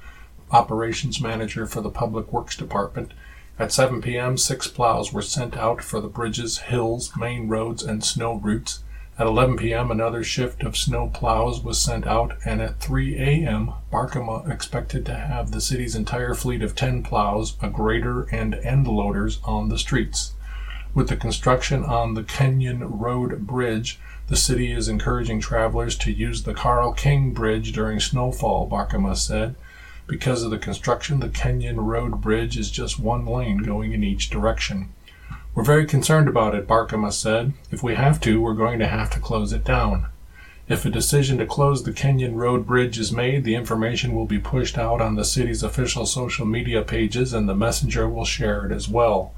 [0.51, 3.14] operations manager for the Public Works Department.
[3.59, 8.05] At 7 p.m., six plows were sent out for the bridges, hills, main roads, and
[8.05, 8.81] snow routes.
[9.18, 13.73] At 11 p.m., another shift of snow plows was sent out, and at 3 a.m.,
[13.90, 18.87] Barkema expected to have the city's entire fleet of 10 plows, a grader, and end
[18.87, 20.34] loaders on the streets.
[20.94, 26.44] With the construction on the Kenyon Road Bridge, the city is encouraging travelers to use
[26.44, 29.57] the Karl King Bridge during snowfall, Barkema said.
[30.07, 34.30] Because of the construction, the Kenyon Road Bridge is just one lane going in each
[34.30, 34.90] direction.
[35.52, 37.54] We're very concerned about it, Barkema said.
[37.72, 40.07] If we have to, we're going to have to close it down.
[40.68, 44.38] If a decision to close the Kenyon Road Bridge is made, the information will be
[44.38, 48.70] pushed out on the city's official social media pages and the messenger will share it
[48.70, 49.35] as well.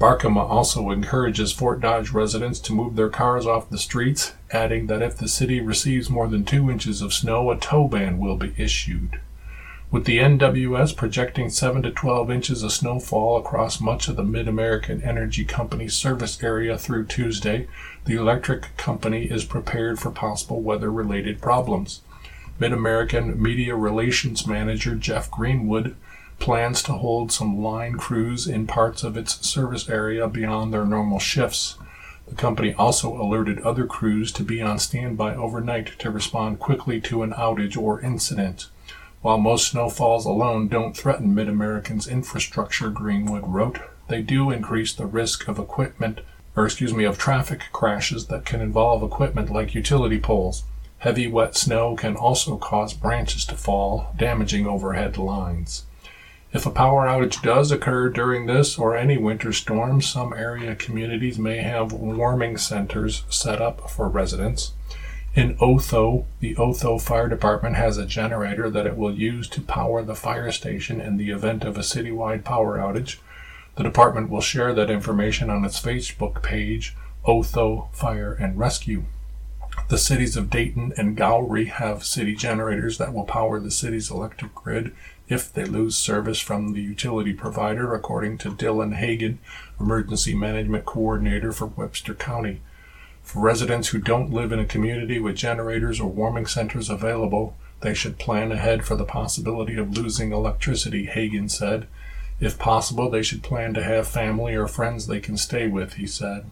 [0.00, 5.02] Barkema also encourages Fort Dodge residents to move their cars off the streets, adding that
[5.02, 8.52] if the city receives more than two inches of snow, a tow ban will be
[8.56, 9.20] issued.
[9.92, 15.06] With the NWS projecting 7 to 12 inches of snowfall across much of the MidAmerican
[15.06, 17.68] Energy Company service area through Tuesday,
[18.04, 22.00] the electric company is prepared for possible weather related problems.
[22.60, 25.94] MidAmerican Media Relations Manager Jeff Greenwood
[26.38, 31.18] plans to hold some line crews in parts of its service area beyond their normal
[31.18, 31.78] shifts.
[32.26, 37.22] The company also alerted other crews to be on standby overnight to respond quickly to
[37.22, 38.66] an outage or incident.
[39.20, 45.48] While most snowfalls alone don't threaten MidAmerican's infrastructure, Greenwood wrote, they do increase the risk
[45.48, 46.20] of equipment,
[46.54, 50.64] or excuse me, of traffic crashes that can involve equipment like utility poles.
[50.98, 55.84] Heavy wet snow can also cause branches to fall, damaging overhead lines.
[56.54, 61.36] If a power outage does occur during this or any winter storm, some area communities
[61.36, 64.72] may have warming centers set up for residents.
[65.34, 70.04] In Otho, the Otho Fire Department has a generator that it will use to power
[70.04, 73.16] the fire station in the event of a citywide power outage.
[73.74, 76.94] The department will share that information on its Facebook page,
[77.24, 79.02] Otho Fire and Rescue.
[79.88, 84.54] The cities of Dayton and Gowrie have city generators that will power the city's electric
[84.54, 84.94] grid
[85.28, 89.38] if they lose service from the utility provider, according to Dylan Hagan,
[89.80, 92.60] Emergency Management Coordinator for Webster County.
[93.22, 97.94] For residents who don't live in a community with generators or warming centers available, they
[97.94, 101.86] should plan ahead for the possibility of losing electricity, Hagan said.
[102.40, 106.06] If possible, they should plan to have family or friends they can stay with, he
[106.06, 106.50] said.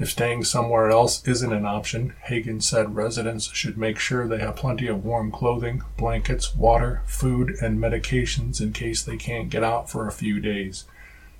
[0.00, 4.56] If staying somewhere else isn't an option, Hagan said residents should make sure they have
[4.56, 9.90] plenty of warm clothing, blankets, water, food, and medications in case they can't get out
[9.90, 10.84] for a few days.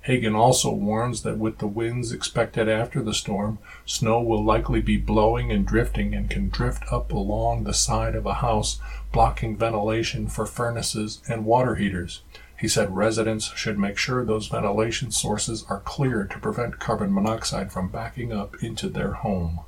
[0.01, 4.97] Hagan also warns that with the winds expected after the storm, snow will likely be
[4.97, 8.79] blowing and drifting and can drift up along the side of a house,
[9.11, 12.21] blocking ventilation for furnaces and water heaters.
[12.61, 17.71] He said residents should make sure those ventilation sources are clear to prevent carbon monoxide
[17.71, 19.61] from backing up into their home.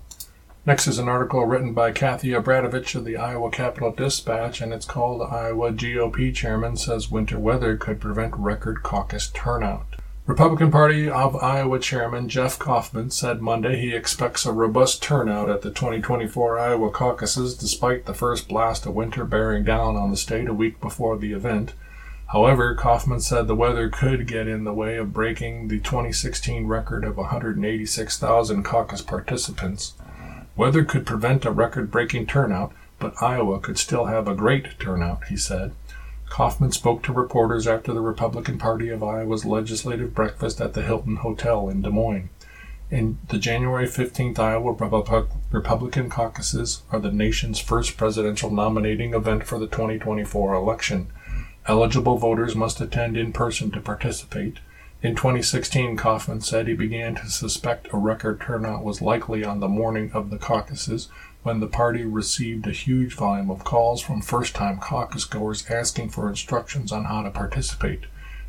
[0.63, 4.85] Next is an article written by Kathie Obradovich of the Iowa Capital Dispatch, and it's
[4.85, 9.95] called Iowa GOP Chairman Says Winter Weather Could Prevent Record Caucus Turnout.
[10.27, 15.63] Republican Party of Iowa Chairman Jeff Kaufman said Monday he expects a robust turnout at
[15.63, 20.47] the 2024 Iowa caucuses despite the first blast of winter bearing down on the state
[20.47, 21.73] a week before the event.
[22.33, 27.03] However, Kaufman said the weather could get in the way of breaking the 2016 record
[27.05, 29.93] of 186,000 caucus participants.
[30.55, 35.25] Weather could prevent a record breaking turnout, but Iowa could still have a great turnout,
[35.25, 35.73] he said.
[36.27, 41.17] Kaufman spoke to reporters after the Republican Party of Iowa's legislative breakfast at the Hilton
[41.17, 42.29] Hotel in Des Moines.
[42.89, 44.71] In the January 15th Iowa
[45.51, 51.11] Republican caucuses are the nation's first presidential nominating event for the 2024 election.
[51.65, 54.59] Eligible voters must attend in person to participate.
[55.01, 59.67] In 2016, Kaufman said he began to suspect a record turnout was likely on the
[59.67, 61.07] morning of the caucuses
[61.43, 66.09] when the party received a huge volume of calls from first time caucus goers asking
[66.09, 68.01] for instructions on how to participate.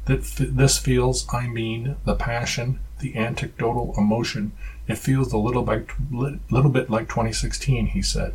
[0.07, 4.53] That this feels, I mean, the passion, the anecdotal emotion.
[4.87, 8.35] It feels a little, bit, little bit like 2016, he said.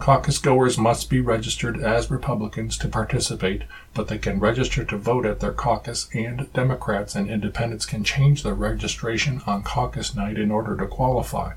[0.00, 5.26] Caucus goers must be registered as Republicans to participate, but they can register to vote
[5.26, 10.50] at their caucus, and Democrats and independents can change their registration on caucus night in
[10.50, 11.52] order to qualify.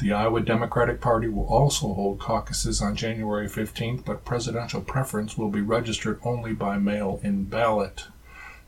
[0.00, 5.50] The Iowa Democratic Party will also hold caucuses on January 15th, but presidential preference will
[5.50, 8.06] be registered only by mail in ballot.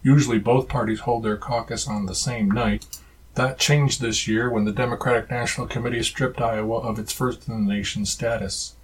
[0.03, 2.87] Usually both parties hold their caucus on the same night.
[3.35, 7.67] That changed this year when the Democratic National Committee stripped Iowa of its first in
[7.67, 8.76] the nation status.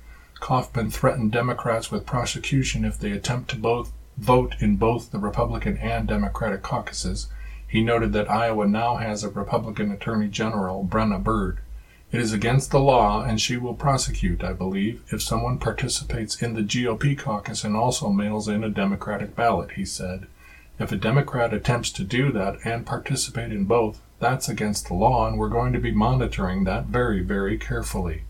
[0.43, 5.79] Kaufman threatened Democrats with prosecution if they attempt to both vote in both the Republican
[5.79, 7.29] and Democratic caucuses.
[7.69, 11.61] He noted that Iowa now has a Republican Attorney General, Brenna Bird.
[12.11, 16.55] It is against the law, and she will prosecute, I believe, if someone participates in
[16.55, 20.27] the GOP caucus and also mails in a Democratic ballot, he said.
[20.77, 25.29] If a Democrat attempts to do that and participate in both, that's against the law,
[25.29, 28.25] and we're going to be monitoring that very, very carefully.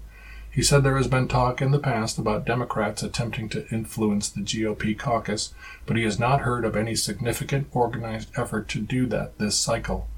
[0.52, 4.42] He said there has been talk in the past about Democrats attempting to influence the
[4.42, 5.54] GOP caucus,
[5.86, 10.08] but he has not heard of any significant organized effort to do that this cycle.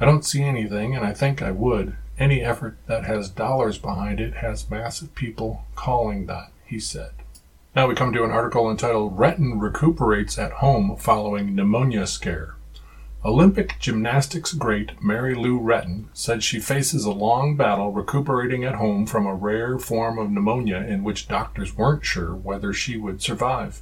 [0.00, 1.96] I don't see anything, and I think I would.
[2.18, 7.12] Any effort that has dollars behind it has massive people calling that, he said.
[7.76, 12.56] Now we come to an article entitled Retton Recuperates at Home Following Pneumonia Scare.
[13.26, 19.06] Olympic gymnastics great Mary Lou Retton said she faces a long battle recuperating at home
[19.06, 23.80] from a rare form of pneumonia in which doctors weren't sure whether she would survive.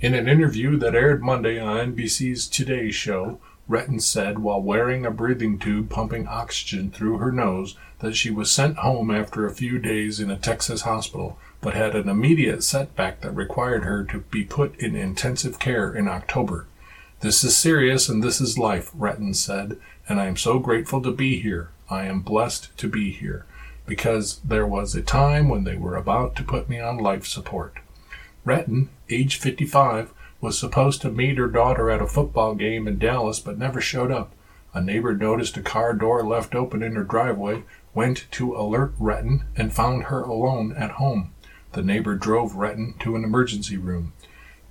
[0.00, 5.10] In an interview that aired Monday on NBC's Today Show, Retton said while wearing a
[5.10, 9.78] breathing tube pumping oxygen through her nose that she was sent home after a few
[9.78, 14.44] days in a Texas hospital, but had an immediate setback that required her to be
[14.44, 16.66] put in intensive care in October.
[17.24, 21.10] This is serious and this is life, Retton said, and I am so grateful to
[21.10, 21.70] be here.
[21.88, 23.46] I am blessed to be here
[23.86, 27.78] because there was a time when they were about to put me on life support.
[28.44, 30.12] Retton, age 55,
[30.42, 34.12] was supposed to meet her daughter at a football game in Dallas but never showed
[34.12, 34.32] up.
[34.74, 37.62] A neighbor noticed a car door left open in her driveway,
[37.94, 41.32] went to alert Retton, and found her alone at home.
[41.72, 44.12] The neighbor drove Retton to an emergency room.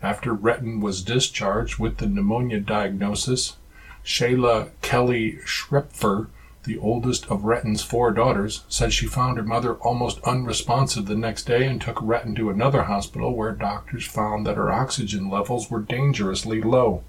[0.03, 3.55] After Retton was discharged with the pneumonia diagnosis,
[4.03, 6.27] Shayla Kelly Schrepfer,
[6.65, 11.43] the oldest of Retton's four daughters, said she found her mother almost unresponsive the next
[11.45, 15.79] day and took Retton to another hospital where doctors found that her oxygen levels were
[15.79, 17.01] dangerously low.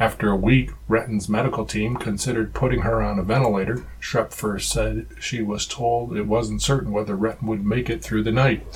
[0.00, 3.84] After a week, Retton's medical team considered putting her on a ventilator.
[4.00, 8.32] Schrepfer said she was told it wasn't certain whether Retton would make it through the
[8.32, 8.66] night.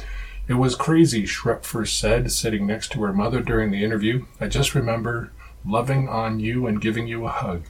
[0.48, 4.24] It was crazy, Schrepfer said, sitting next to her mother during the interview.
[4.40, 5.30] I just remember
[5.62, 7.64] loving on you and giving you a hug.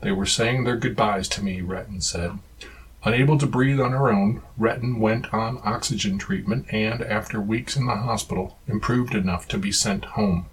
[0.00, 2.38] They were saying their goodbyes to me, Retton said.
[3.04, 7.84] Unable to breathe on her own, Retton went on oxygen treatment and, after weeks in
[7.84, 10.46] the hospital, improved enough to be sent home.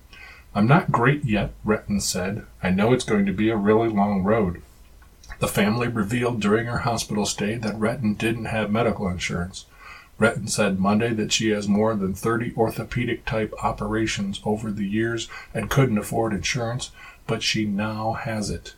[0.54, 2.46] I'm not great yet, Retton said.
[2.62, 4.62] I know it's going to be a really long road.
[5.40, 9.66] The family revealed during her hospital stay that Retton didn't have medical insurance.
[10.20, 15.30] Retton said Monday that she has more than 30 orthopedic type operations over the years
[15.54, 16.92] and couldn't afford insurance,
[17.26, 18.76] but she now has it.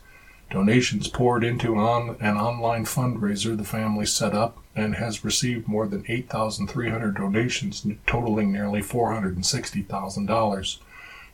[0.50, 5.86] Donations poured into on an online fundraiser the family set up and has received more
[5.88, 10.78] than 8,300 donations totaling nearly $460,000.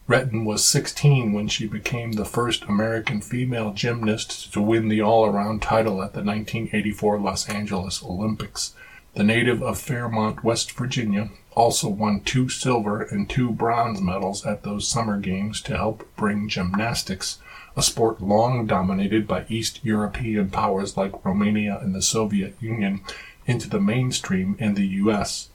[0.08, 5.26] Retton was 16 when she became the first American female gymnast to win the all
[5.26, 8.72] around title at the 1984 Los Angeles Olympics.
[9.18, 14.62] The native of Fairmont, West Virginia, also won two silver and two bronze medals at
[14.62, 17.38] those summer games to help bring gymnastics,
[17.76, 23.00] a sport long dominated by East European powers like Romania and the Soviet Union,
[23.44, 25.48] into the mainstream in the U.S.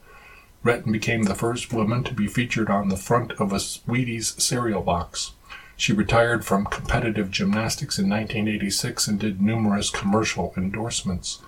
[0.62, 4.82] Retton became the first woman to be featured on the front of a Wheaties cereal
[4.82, 5.32] box.
[5.78, 11.40] She retired from competitive gymnastics in 1986 and did numerous commercial endorsements.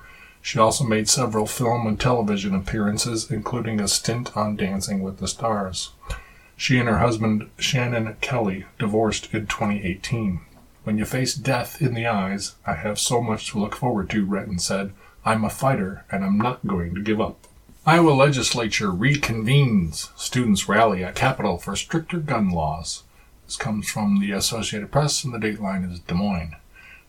[0.46, 5.28] She also made several film and television appearances, including a stint on Dancing with the
[5.28, 5.94] Stars.
[6.56, 10.42] She and her husband, Shannon Kelly, divorced in 2018.
[10.84, 14.24] When you face death in the eyes, I have so much to look forward to,
[14.24, 14.94] Retton said.
[15.26, 17.48] I'm a fighter, and I'm not going to give up.
[17.84, 20.12] Iowa legislature reconvenes.
[20.16, 23.02] Students rally at Capitol for stricter gun laws.
[23.48, 26.56] This comes from the Associated Press, and the dateline is Des Moines.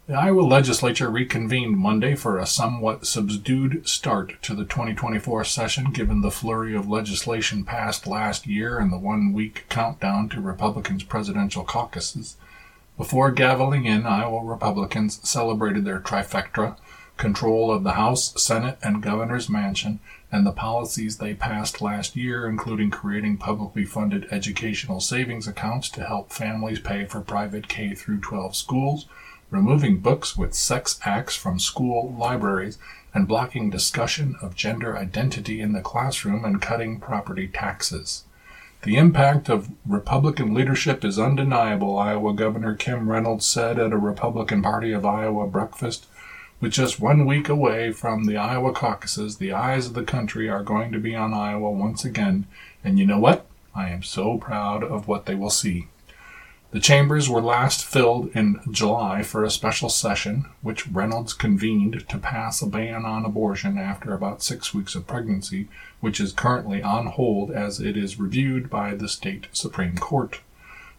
[0.09, 6.21] The Iowa legislature reconvened Monday for a somewhat subdued start to the 2024 session given
[6.21, 11.65] the flurry of legislation passed last year and the one week countdown to Republicans' presidential
[11.65, 12.37] caucuses.
[12.97, 16.77] Before gaveling in, Iowa Republicans celebrated their trifecta
[17.17, 19.99] control of the House, Senate, and Governor's Mansion,
[20.31, 26.05] and the policies they passed last year, including creating publicly funded educational savings accounts to
[26.05, 29.07] help families pay for private K 12 schools,
[29.51, 32.79] removing books with sex acts from school libraries,
[33.15, 38.25] and blocking discussion of gender identity in the classroom and cutting property taxes.
[38.83, 44.63] The impact of Republican leadership is undeniable, Iowa Governor Kim Reynolds said at a Republican
[44.63, 46.07] Party of Iowa breakfast
[46.59, 50.63] with just one week away from the Iowa caucuses, the eyes of the country are
[50.63, 52.47] going to be on Iowa once again.
[52.83, 53.45] And you know what?
[53.75, 55.89] I am so proud of what they will see.
[56.73, 62.19] The chambers were last filled in July for a special session, which Reynolds convened to
[62.19, 65.69] pass a ban on abortion after about six weeks of pregnancy,
[66.01, 70.41] which is currently on hold as it is reviewed by the state Supreme Court.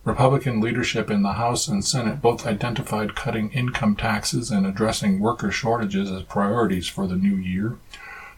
[0.06, 5.52] Republican leadership in the House and Senate both identified cutting income taxes and addressing worker
[5.52, 7.76] shortages as priorities for the new year.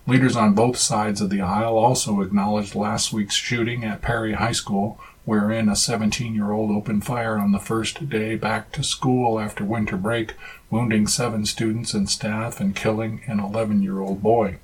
[0.07, 4.53] Leaders on both sides of the aisle also acknowledged last week's shooting at Perry High
[4.53, 4.99] School,
[5.29, 9.63] wherein a 17 year old opened fire on the first day back to school after
[9.63, 10.33] winter break,
[10.71, 14.57] wounding seven students and staff and killing an 11 year old boy.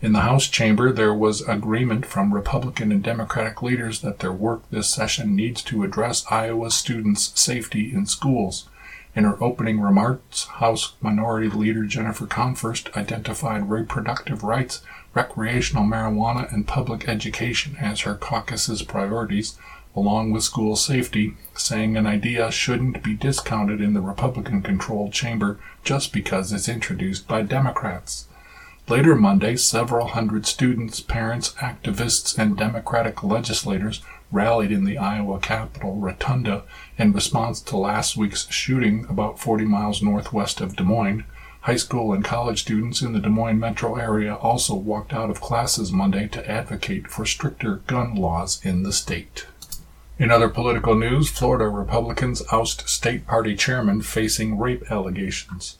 [0.00, 4.62] In the House chamber, there was agreement from Republican and Democratic leaders that their work
[4.70, 8.68] this session needs to address Iowa students' safety in schools.
[9.16, 14.82] In her opening remarks, House Minority Leader Jennifer Konfrst identified reproductive rights,
[15.14, 19.58] recreational marijuana, and public education as her caucus's priorities,
[19.96, 25.58] along with school safety, saying an idea shouldn't be discounted in the Republican controlled chamber
[25.82, 28.28] just because it's introduced by Democrats.
[28.88, 35.96] Later Monday, several hundred students, parents, activists, and Democratic legislators rallied in the Iowa Capitol
[35.96, 36.62] Rotunda
[36.96, 41.24] in response to last week's shooting about 40 miles northwest of Des Moines.
[41.62, 45.40] High school and college students in the Des Moines metro area also walked out of
[45.40, 49.46] classes Monday to advocate for stricter gun laws in the state.
[50.18, 55.76] In other political news, Florida Republicans oust state party chairman facing rape allegations.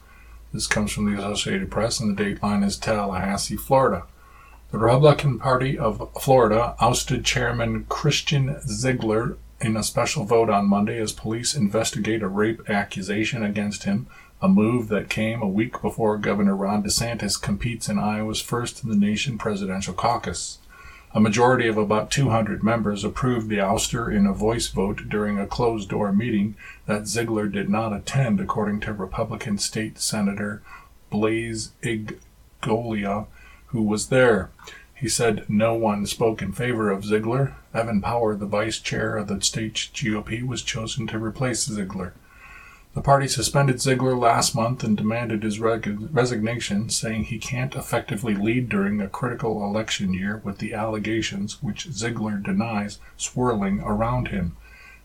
[0.52, 4.04] This comes from the Associated Press, and the dateline is Tallahassee, Florida.
[4.72, 10.98] The Republican Party of Florida ousted Chairman Christian Ziegler in a special vote on Monday
[11.00, 14.06] as police investigate a rape accusation against him,
[14.42, 18.90] a move that came a week before Governor Ron DeSantis competes in Iowa's first in
[18.90, 20.58] the nation presidential caucus.
[21.16, 25.46] A majority of about 200 members approved the ouster in a voice vote during a
[25.46, 30.60] closed door meeting that Ziegler did not attend, according to Republican State Senator
[31.08, 33.28] Blaise Ingoglia,
[33.68, 34.50] who was there.
[34.94, 37.54] He said no one spoke in favor of Ziegler.
[37.72, 42.12] Evan Power, the vice chair of the state GOP, was chosen to replace Ziegler.
[42.96, 48.70] The party suspended Ziegler last month and demanded his resignation, saying he can't effectively lead
[48.70, 54.56] during a critical election year with the allegations, which Ziegler denies, swirling around him.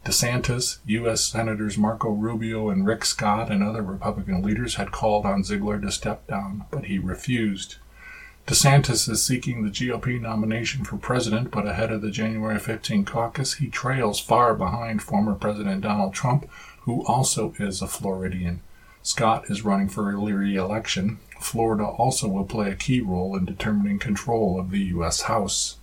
[0.05, 1.19] DeSantis, U.S.
[1.19, 5.91] Senators Marco Rubio and Rick Scott, and other Republican leaders had called on Ziegler to
[5.91, 7.75] step down, but he refused.
[8.47, 13.55] DeSantis is seeking the GOP nomination for president, but ahead of the January 15 caucus,
[13.55, 16.49] he trails far behind former President Donald Trump,
[16.81, 18.61] who also is a Floridian.
[19.03, 21.19] Scott is running for re election.
[21.39, 25.21] Florida also will play a key role in determining control of the U.S.
[25.21, 25.77] House.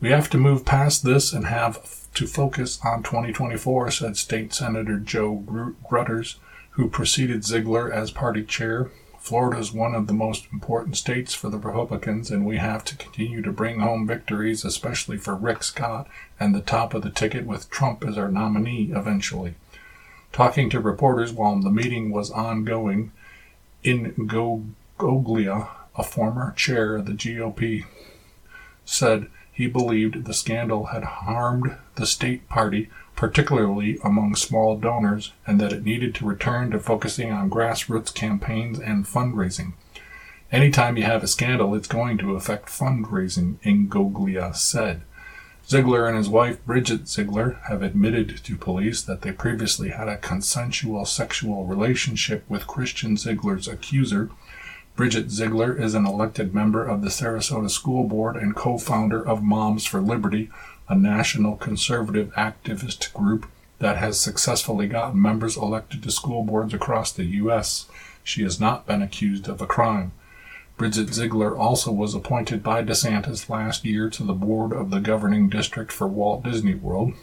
[0.00, 4.98] We have to move past this and have to focus on 2024, said State Senator
[4.98, 6.36] Joe Gruters,
[6.70, 8.90] who preceded Ziegler as party chair.
[9.18, 12.96] Florida is one of the most important states for the Republicans, and we have to
[12.96, 16.06] continue to bring home victories, especially for Rick Scott
[16.38, 19.54] and the top of the ticket with Trump as our nominee eventually.
[20.34, 23.12] Talking to reporters while the meeting was ongoing,
[23.84, 27.84] in Ingoglia, a former chair of the GOP,
[28.84, 35.60] said he believed the scandal had harmed the state party particularly among small donors, and
[35.60, 39.74] that it needed to return to focusing on grassroots campaigns and fundraising.
[40.50, 45.02] Anytime you have a scandal, it's going to affect fundraising, Ingoglia said.
[45.66, 50.18] Ziegler and his wife, Bridget Ziegler, have admitted to police that they previously had a
[50.18, 54.28] consensual sexual relationship with Christian Ziegler's accuser.
[54.94, 59.42] Bridget Ziegler is an elected member of the Sarasota School Board and co founder of
[59.42, 60.50] Moms for Liberty,
[60.86, 63.46] a national conservative activist group
[63.78, 67.86] that has successfully gotten members elected to school boards across the U.S.
[68.22, 70.12] She has not been accused of a crime.
[70.76, 75.48] Bridget Ziegler also was appointed by DeSantis last year to the board of the governing
[75.48, 77.14] district for Walt Disney World.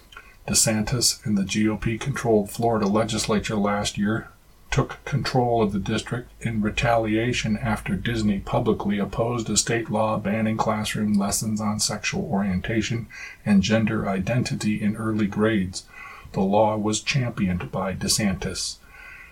[0.48, 4.30] DeSantis and the GOP controlled Florida legislature last year
[4.72, 10.56] took control of the district in retaliation after Disney publicly opposed a state law banning
[10.56, 13.08] classroom lessons on sexual orientation
[13.46, 15.84] and gender identity in early grades.
[16.32, 18.78] The law was championed by DeSantis.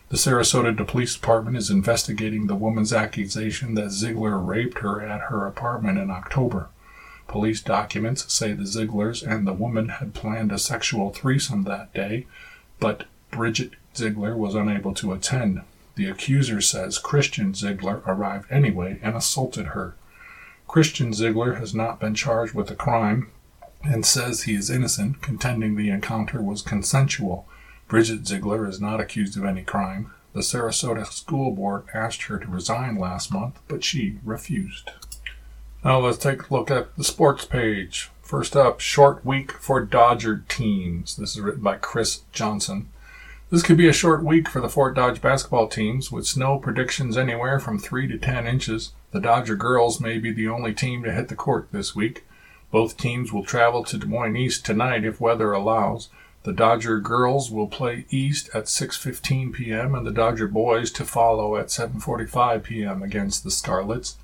[0.10, 5.45] The Sarasota Police Department is investigating the woman's accusation that Ziegler raped her at her
[5.45, 6.70] apartment in October.
[7.28, 12.26] Police documents say the Zieglers and the woman had planned a sexual threesome that day,
[12.80, 15.62] but Bridget Ziegler was unable to attend.
[15.93, 19.93] The accuser says Christian Ziegler arrived anyway and assaulted her.
[20.68, 23.30] Christian Ziegler has not been charged with the crime
[23.84, 27.47] and says he is innocent, contending the encounter was consensual.
[27.90, 30.12] Bridget Ziegler is not accused of any crime.
[30.34, 34.92] The Sarasota School Board asked her to resign last month, but she refused.
[35.84, 38.12] Now let's take a look at the sports page.
[38.22, 41.18] First up, short week for Dodger teams.
[41.18, 42.90] This is written by Chris Johnson.
[43.50, 47.18] This could be a short week for the Fort Dodge basketball teams, with snow predictions
[47.18, 48.94] anywhere from 3 to 10 inches.
[49.10, 52.24] The Dodger girls may be the only team to hit the court this week.
[52.70, 56.10] Both teams will travel to Des Moines East tonight if weather allows.
[56.44, 59.94] The Dodger girls will play East at 6:15 p.m.
[59.94, 63.04] and the Dodger boys to follow at 7:45 p.m.
[63.04, 64.16] against the Scarlets.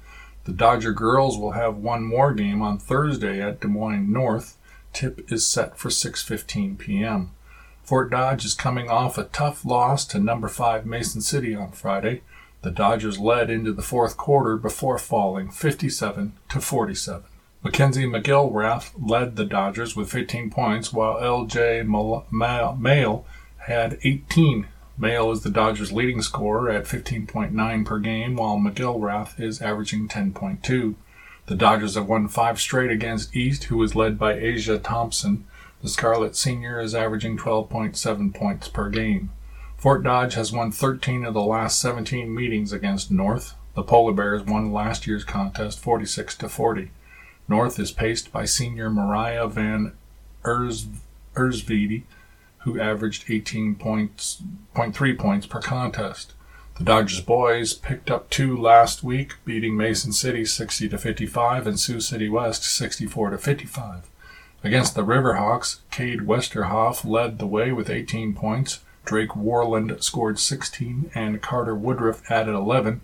[0.46, 4.56] The Dodger girls will have one more game on Thursday at Des Moines North.
[4.94, 7.32] Tip is set for 6:15 p.m.
[7.84, 12.22] Fort Dodge is coming off a tough loss to number 5 Mason City on Friday.
[12.62, 17.26] The Dodgers led into the fourth quarter before falling 57 to 47.
[17.66, 21.82] Mackenzie McGilrath led the Dodgers with 15 points, while L.J.
[21.82, 23.26] Maile
[23.58, 24.68] had 18.
[25.00, 30.94] Maile is the Dodgers' leading scorer at 15.9 per game, while McGilrath is averaging 10.2.
[31.48, 35.48] The Dodgers have won five straight against East, who is led by Asia Thompson.
[35.82, 39.32] The Scarlet Senior is averaging 12.7 points per game.
[39.76, 43.56] Fort Dodge has won 13 of the last 17 meetings against North.
[43.74, 46.92] The Polar Bears won last year's contest 46 to 40.
[47.48, 49.94] North is paced by senior Mariah Van
[50.44, 52.04] Ersvede,
[52.60, 56.34] who averaged 18.3 points, per contest.
[56.78, 61.80] The Dodgers boys picked up two last week, beating Mason City 60 to 55 and
[61.80, 64.10] Sioux City West 64 to 55.
[64.64, 68.80] Against the Riverhawks, Cade Westerhoff led the way with 18 points.
[69.06, 73.02] Drake Warland scored 16 and Carter Woodruff added 11.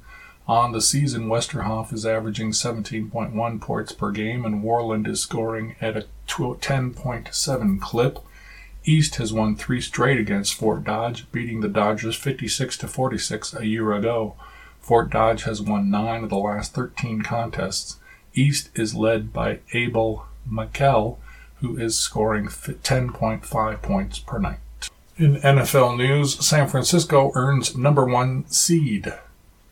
[0.48, 5.96] On the season, Westerhoff is averaging 17.1 points per game, and Warland is scoring at
[5.96, 8.20] a 10.7 clip.
[8.84, 13.68] East has won three straight against Fort Dodge, beating the Dodgers 56 to 46 a
[13.68, 14.36] year ago.
[14.82, 17.98] Fort Dodge has won nine of the last 13 contests.
[18.34, 21.18] East is led by Abel McKell,
[21.58, 24.60] who is scoring 10.5 points per night.
[25.18, 29.14] In NFL news, San Francisco earns number one seed.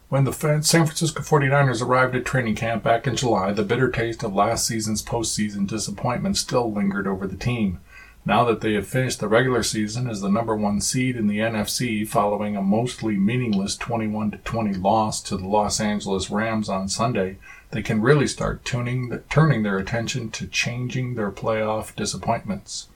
[0.09, 4.23] When the San Francisco 49ers arrived at training camp back in July, the bitter taste
[4.23, 7.79] of last season's postseason disappointment still lingered over the team.
[8.25, 11.37] Now that they have finished the regular season as the number one seed in the
[11.37, 17.37] NFC following a mostly meaningless 21 20 loss to the Los Angeles Rams on Sunday,
[17.69, 22.87] they can really start tuning, turning their attention to changing their playoff disappointments.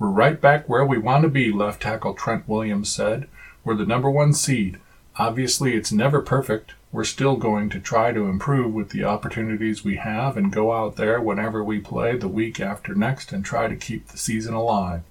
[0.00, 3.28] We're right back where we want to be, left tackle Trent Williams said.
[3.62, 4.80] We're the number one seed.
[5.18, 6.74] Obviously, it's never perfect.
[6.92, 10.94] We're still going to try to improve with the opportunities we have and go out
[10.94, 15.02] there whenever we play the week after next and try to keep the season alive.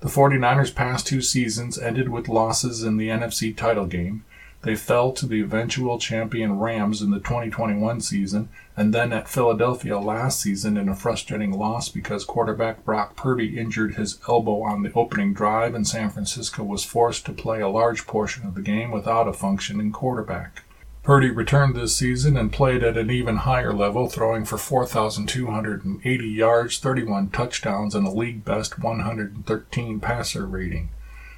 [0.00, 4.24] The 49ers' past two seasons ended with losses in the NFC title game.
[4.66, 9.96] They fell to the eventual champion Rams in the 2021 season, and then at Philadelphia
[9.96, 14.92] last season in a frustrating loss because quarterback Brock Purdy injured his elbow on the
[14.94, 18.90] opening drive, and San Francisco was forced to play a large portion of the game
[18.90, 20.64] without a functioning quarterback.
[21.04, 26.80] Purdy returned this season and played at an even higher level, throwing for 4,280 yards,
[26.80, 30.88] 31 touchdowns, and a league best 113 passer rating.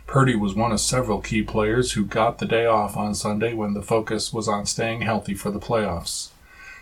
[0.08, 3.74] Purdy was one of several key players who got the day off on Sunday when
[3.74, 6.30] the focus was on staying healthy for the playoffs.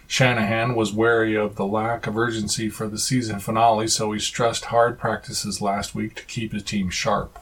[0.06, 4.66] Shanahan was wary of the lack of urgency for the season finale, so he stressed
[4.66, 7.40] hard practices last week to keep his team sharp.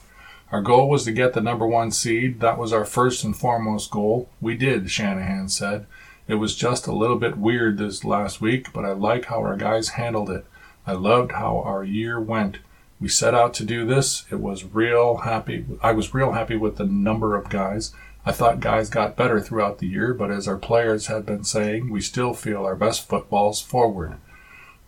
[0.50, 2.40] Our goal was to get the number one seed.
[2.40, 4.30] That was our first and foremost goal.
[4.40, 5.84] We did, Shanahan said.
[6.26, 9.56] It was just a little bit weird this last week, but I like how our
[9.56, 10.46] guys handled it.
[10.86, 12.60] I loved how our year went
[13.04, 14.24] we set out to do this.
[14.30, 15.66] It was real happy.
[15.82, 17.92] I was real happy with the number of guys.
[18.24, 21.90] I thought guys got better throughout the year, but as our players have been saying,
[21.90, 24.16] we still feel our best footballs forward.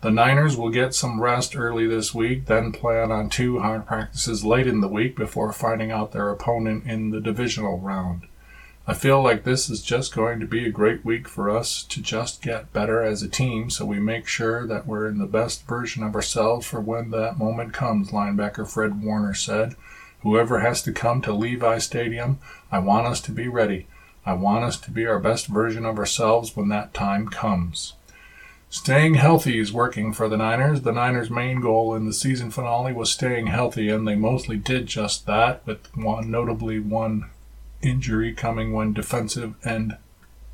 [0.01, 4.47] The Niners will get some rest early this week, then plan on two hard practices
[4.47, 8.23] late in the week before finding out their opponent in the divisional round.
[8.89, 12.01] I feel like this is just going to be a great week for us to
[12.01, 15.66] just get better as a team so we make sure that we're in the best
[15.66, 19.74] version of ourselves for when that moment comes, linebacker Fred Warner said.
[20.20, 22.39] Whoever has to come to Levi Stadium,
[22.70, 23.89] I want us to be ready.
[24.24, 27.95] I want us to be our best version of ourselves when that time comes.
[28.70, 30.82] Staying healthy is working for the Niners.
[30.82, 34.87] The Niners' main goal in the season finale was staying healthy, and they mostly did
[34.87, 37.30] just that, with one notably one
[37.87, 39.97] injury coming when defensive end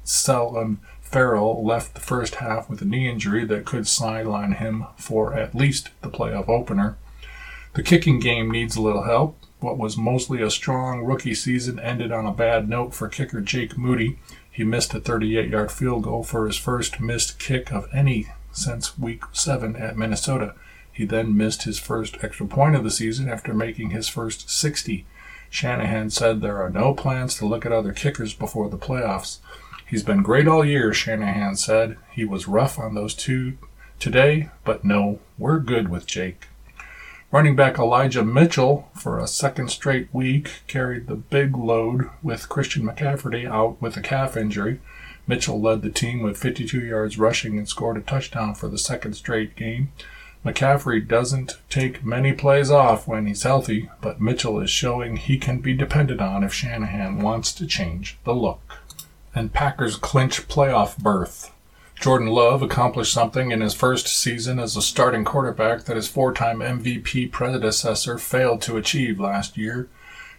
[0.04, 4.86] Clelin um, Ferrell left the first half with a knee injury that could sideline him
[4.96, 6.96] for at least the playoff opener.
[7.74, 9.38] The kicking game needs a little help.
[9.60, 13.78] What was mostly a strong rookie season ended on a bad note for kicker Jake
[13.78, 14.18] Moody.
[14.50, 18.98] He missed a 38 yard field goal for his first missed kick of any since
[18.98, 20.54] week 7 at Minnesota.
[20.92, 25.06] He then missed his first extra point of the season after making his first 60
[25.52, 29.40] Shanahan said there are no plans to look at other kickers before the playoffs.
[29.86, 31.98] He's been great all year, Shanahan said.
[32.10, 33.58] He was rough on those two
[33.98, 36.46] today, but no, we're good with Jake.
[37.30, 42.84] Running back Elijah Mitchell, for a second straight week, carried the big load with Christian
[42.84, 44.80] McCaffrey out with a calf injury.
[45.26, 49.12] Mitchell led the team with 52 yards rushing and scored a touchdown for the second
[49.12, 49.92] straight game.
[50.44, 55.60] McCaffrey doesn't take many plays off when he's healthy, but Mitchell is showing he can
[55.60, 58.78] be depended on if Shanahan wants to change the look.
[59.34, 61.52] And Packers clinch playoff berth.
[62.00, 66.32] Jordan Love accomplished something in his first season as a starting quarterback that his four
[66.32, 69.88] time MVP predecessor failed to achieve last year.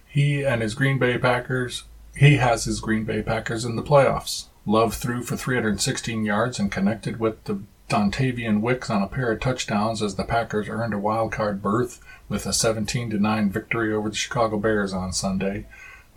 [0.05, 1.85] He and his Green Bay Packers,
[2.17, 4.47] he has his Green Bay Packers in the playoffs.
[4.65, 9.39] Love threw for 316 yards and connected with the Dontayvion Wicks on a pair of
[9.39, 14.09] touchdowns as the Packers earned a wild card berth with a 17 9 victory over
[14.09, 15.65] the Chicago Bears on Sunday.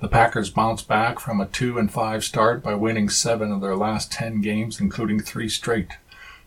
[0.01, 3.77] The Packers bounced back from a 2 and 5 start by winning 7 of their
[3.77, 5.93] last 10 games including 3 straight.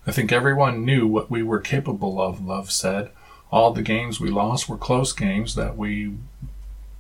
[0.08, 3.12] I think everyone knew what we were capable of, Love said.
[3.52, 6.16] All the games we lost were close games that we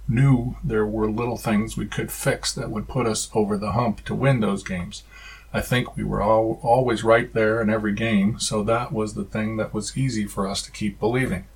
[0.07, 4.03] knew there were little things we could fix that would put us over the hump
[4.05, 5.03] to win those games.
[5.51, 9.23] I think we were all, always right there in every game, so that was the
[9.23, 11.47] thing that was easy for us to keep believing.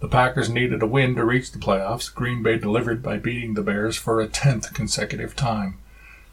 [0.00, 2.14] The Packers needed a win to reach the playoffs.
[2.14, 5.78] Green Bay delivered by beating the Bears for a 10th consecutive time.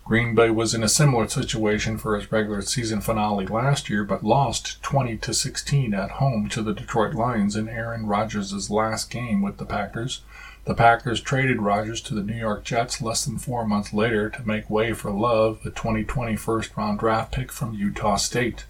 [0.06, 4.22] Green Bay was in a similar situation for its regular season finale last year, but
[4.22, 9.42] lost 20 to 16 at home to the Detroit Lions in Aaron Rodgers' last game
[9.42, 10.22] with the Packers.
[10.66, 14.48] The Packers traded Rodgers to the New York Jets less than four months later to
[14.48, 18.66] make way for Love, the 2020 first round draft pick from Utah State.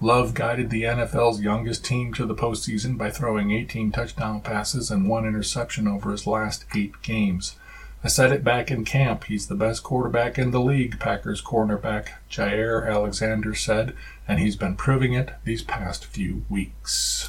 [0.00, 5.10] Love guided the NFL's youngest team to the postseason by throwing 18 touchdown passes and
[5.10, 7.56] one interception over his last eight games.
[8.02, 9.24] I said it back in camp.
[9.24, 13.94] He's the best quarterback in the league, Packers cornerback Jaire Alexander said,
[14.26, 17.28] and he's been proving it these past few weeks.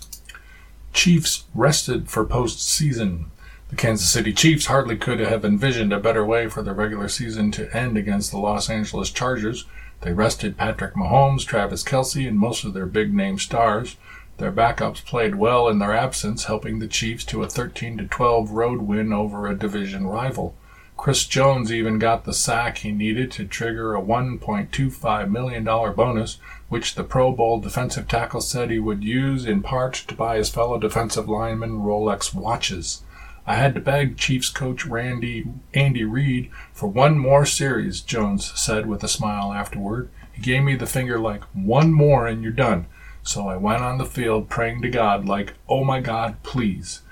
[0.94, 3.26] Chiefs rested for postseason.
[3.70, 7.52] The Kansas City Chiefs hardly could have envisioned a better way for the regular season
[7.52, 9.66] to end against the Los Angeles Chargers.
[10.02, 13.98] They rested Patrick Mahomes, Travis Kelce, and most of their big name stars.
[14.38, 18.84] Their backups played well in their absence, helping the Chiefs to a 13 12 road
[18.84, 20.56] win over a division rival.
[20.96, 26.40] Chris Jones even got the sack he needed to trigger a $1.25 million bonus,
[26.70, 30.50] which the Pro Bowl defensive tackle said he would use in part to buy his
[30.50, 33.04] fellow defensive linemen Rolex watches.
[33.48, 38.88] I had to beg Chiefs coach Randy Andy Reid for one more series, Jones said
[38.88, 40.10] with a smile afterward.
[40.34, 42.88] He gave me the finger like, one more and you're done.
[43.24, 47.04] So I went on the field praying to God, like, oh my God, please.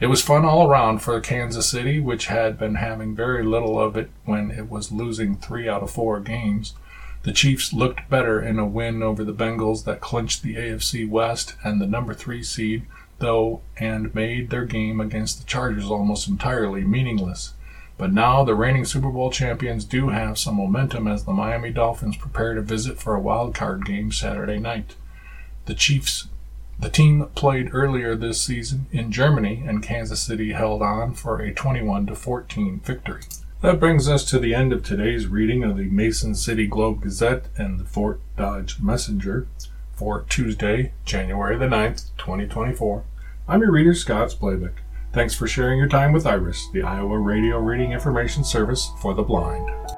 [0.00, 3.96] It was fun all around for Kansas City, which had been having very little of
[3.96, 6.74] it when it was losing three out of four games.
[7.22, 11.54] The Chiefs looked better in a win over the Bengals that clinched the AFC West
[11.62, 12.84] and the number three seed,
[13.18, 17.54] though, and made their game against the Chargers almost entirely meaningless.
[17.96, 22.16] But now the reigning Super Bowl champions do have some momentum as the Miami Dolphins
[22.16, 24.96] prepare to visit for a wild card game Saturday night.
[25.66, 26.28] The Chiefs
[26.78, 31.40] the team that played earlier this season in Germany and Kansas City held on for
[31.40, 33.22] a 21 14 victory.
[33.60, 37.46] That brings us to the end of today's reading of the Mason City Globe Gazette
[37.56, 39.46] and the Fort Dodge Messenger
[39.96, 43.04] for Tuesday, January the 9th, 2024.
[43.46, 44.74] I'm your reader, Scott Splavik.
[45.12, 49.22] Thanks for sharing your time with IRIS, the Iowa Radio Reading Information Service for the
[49.22, 49.93] Blind.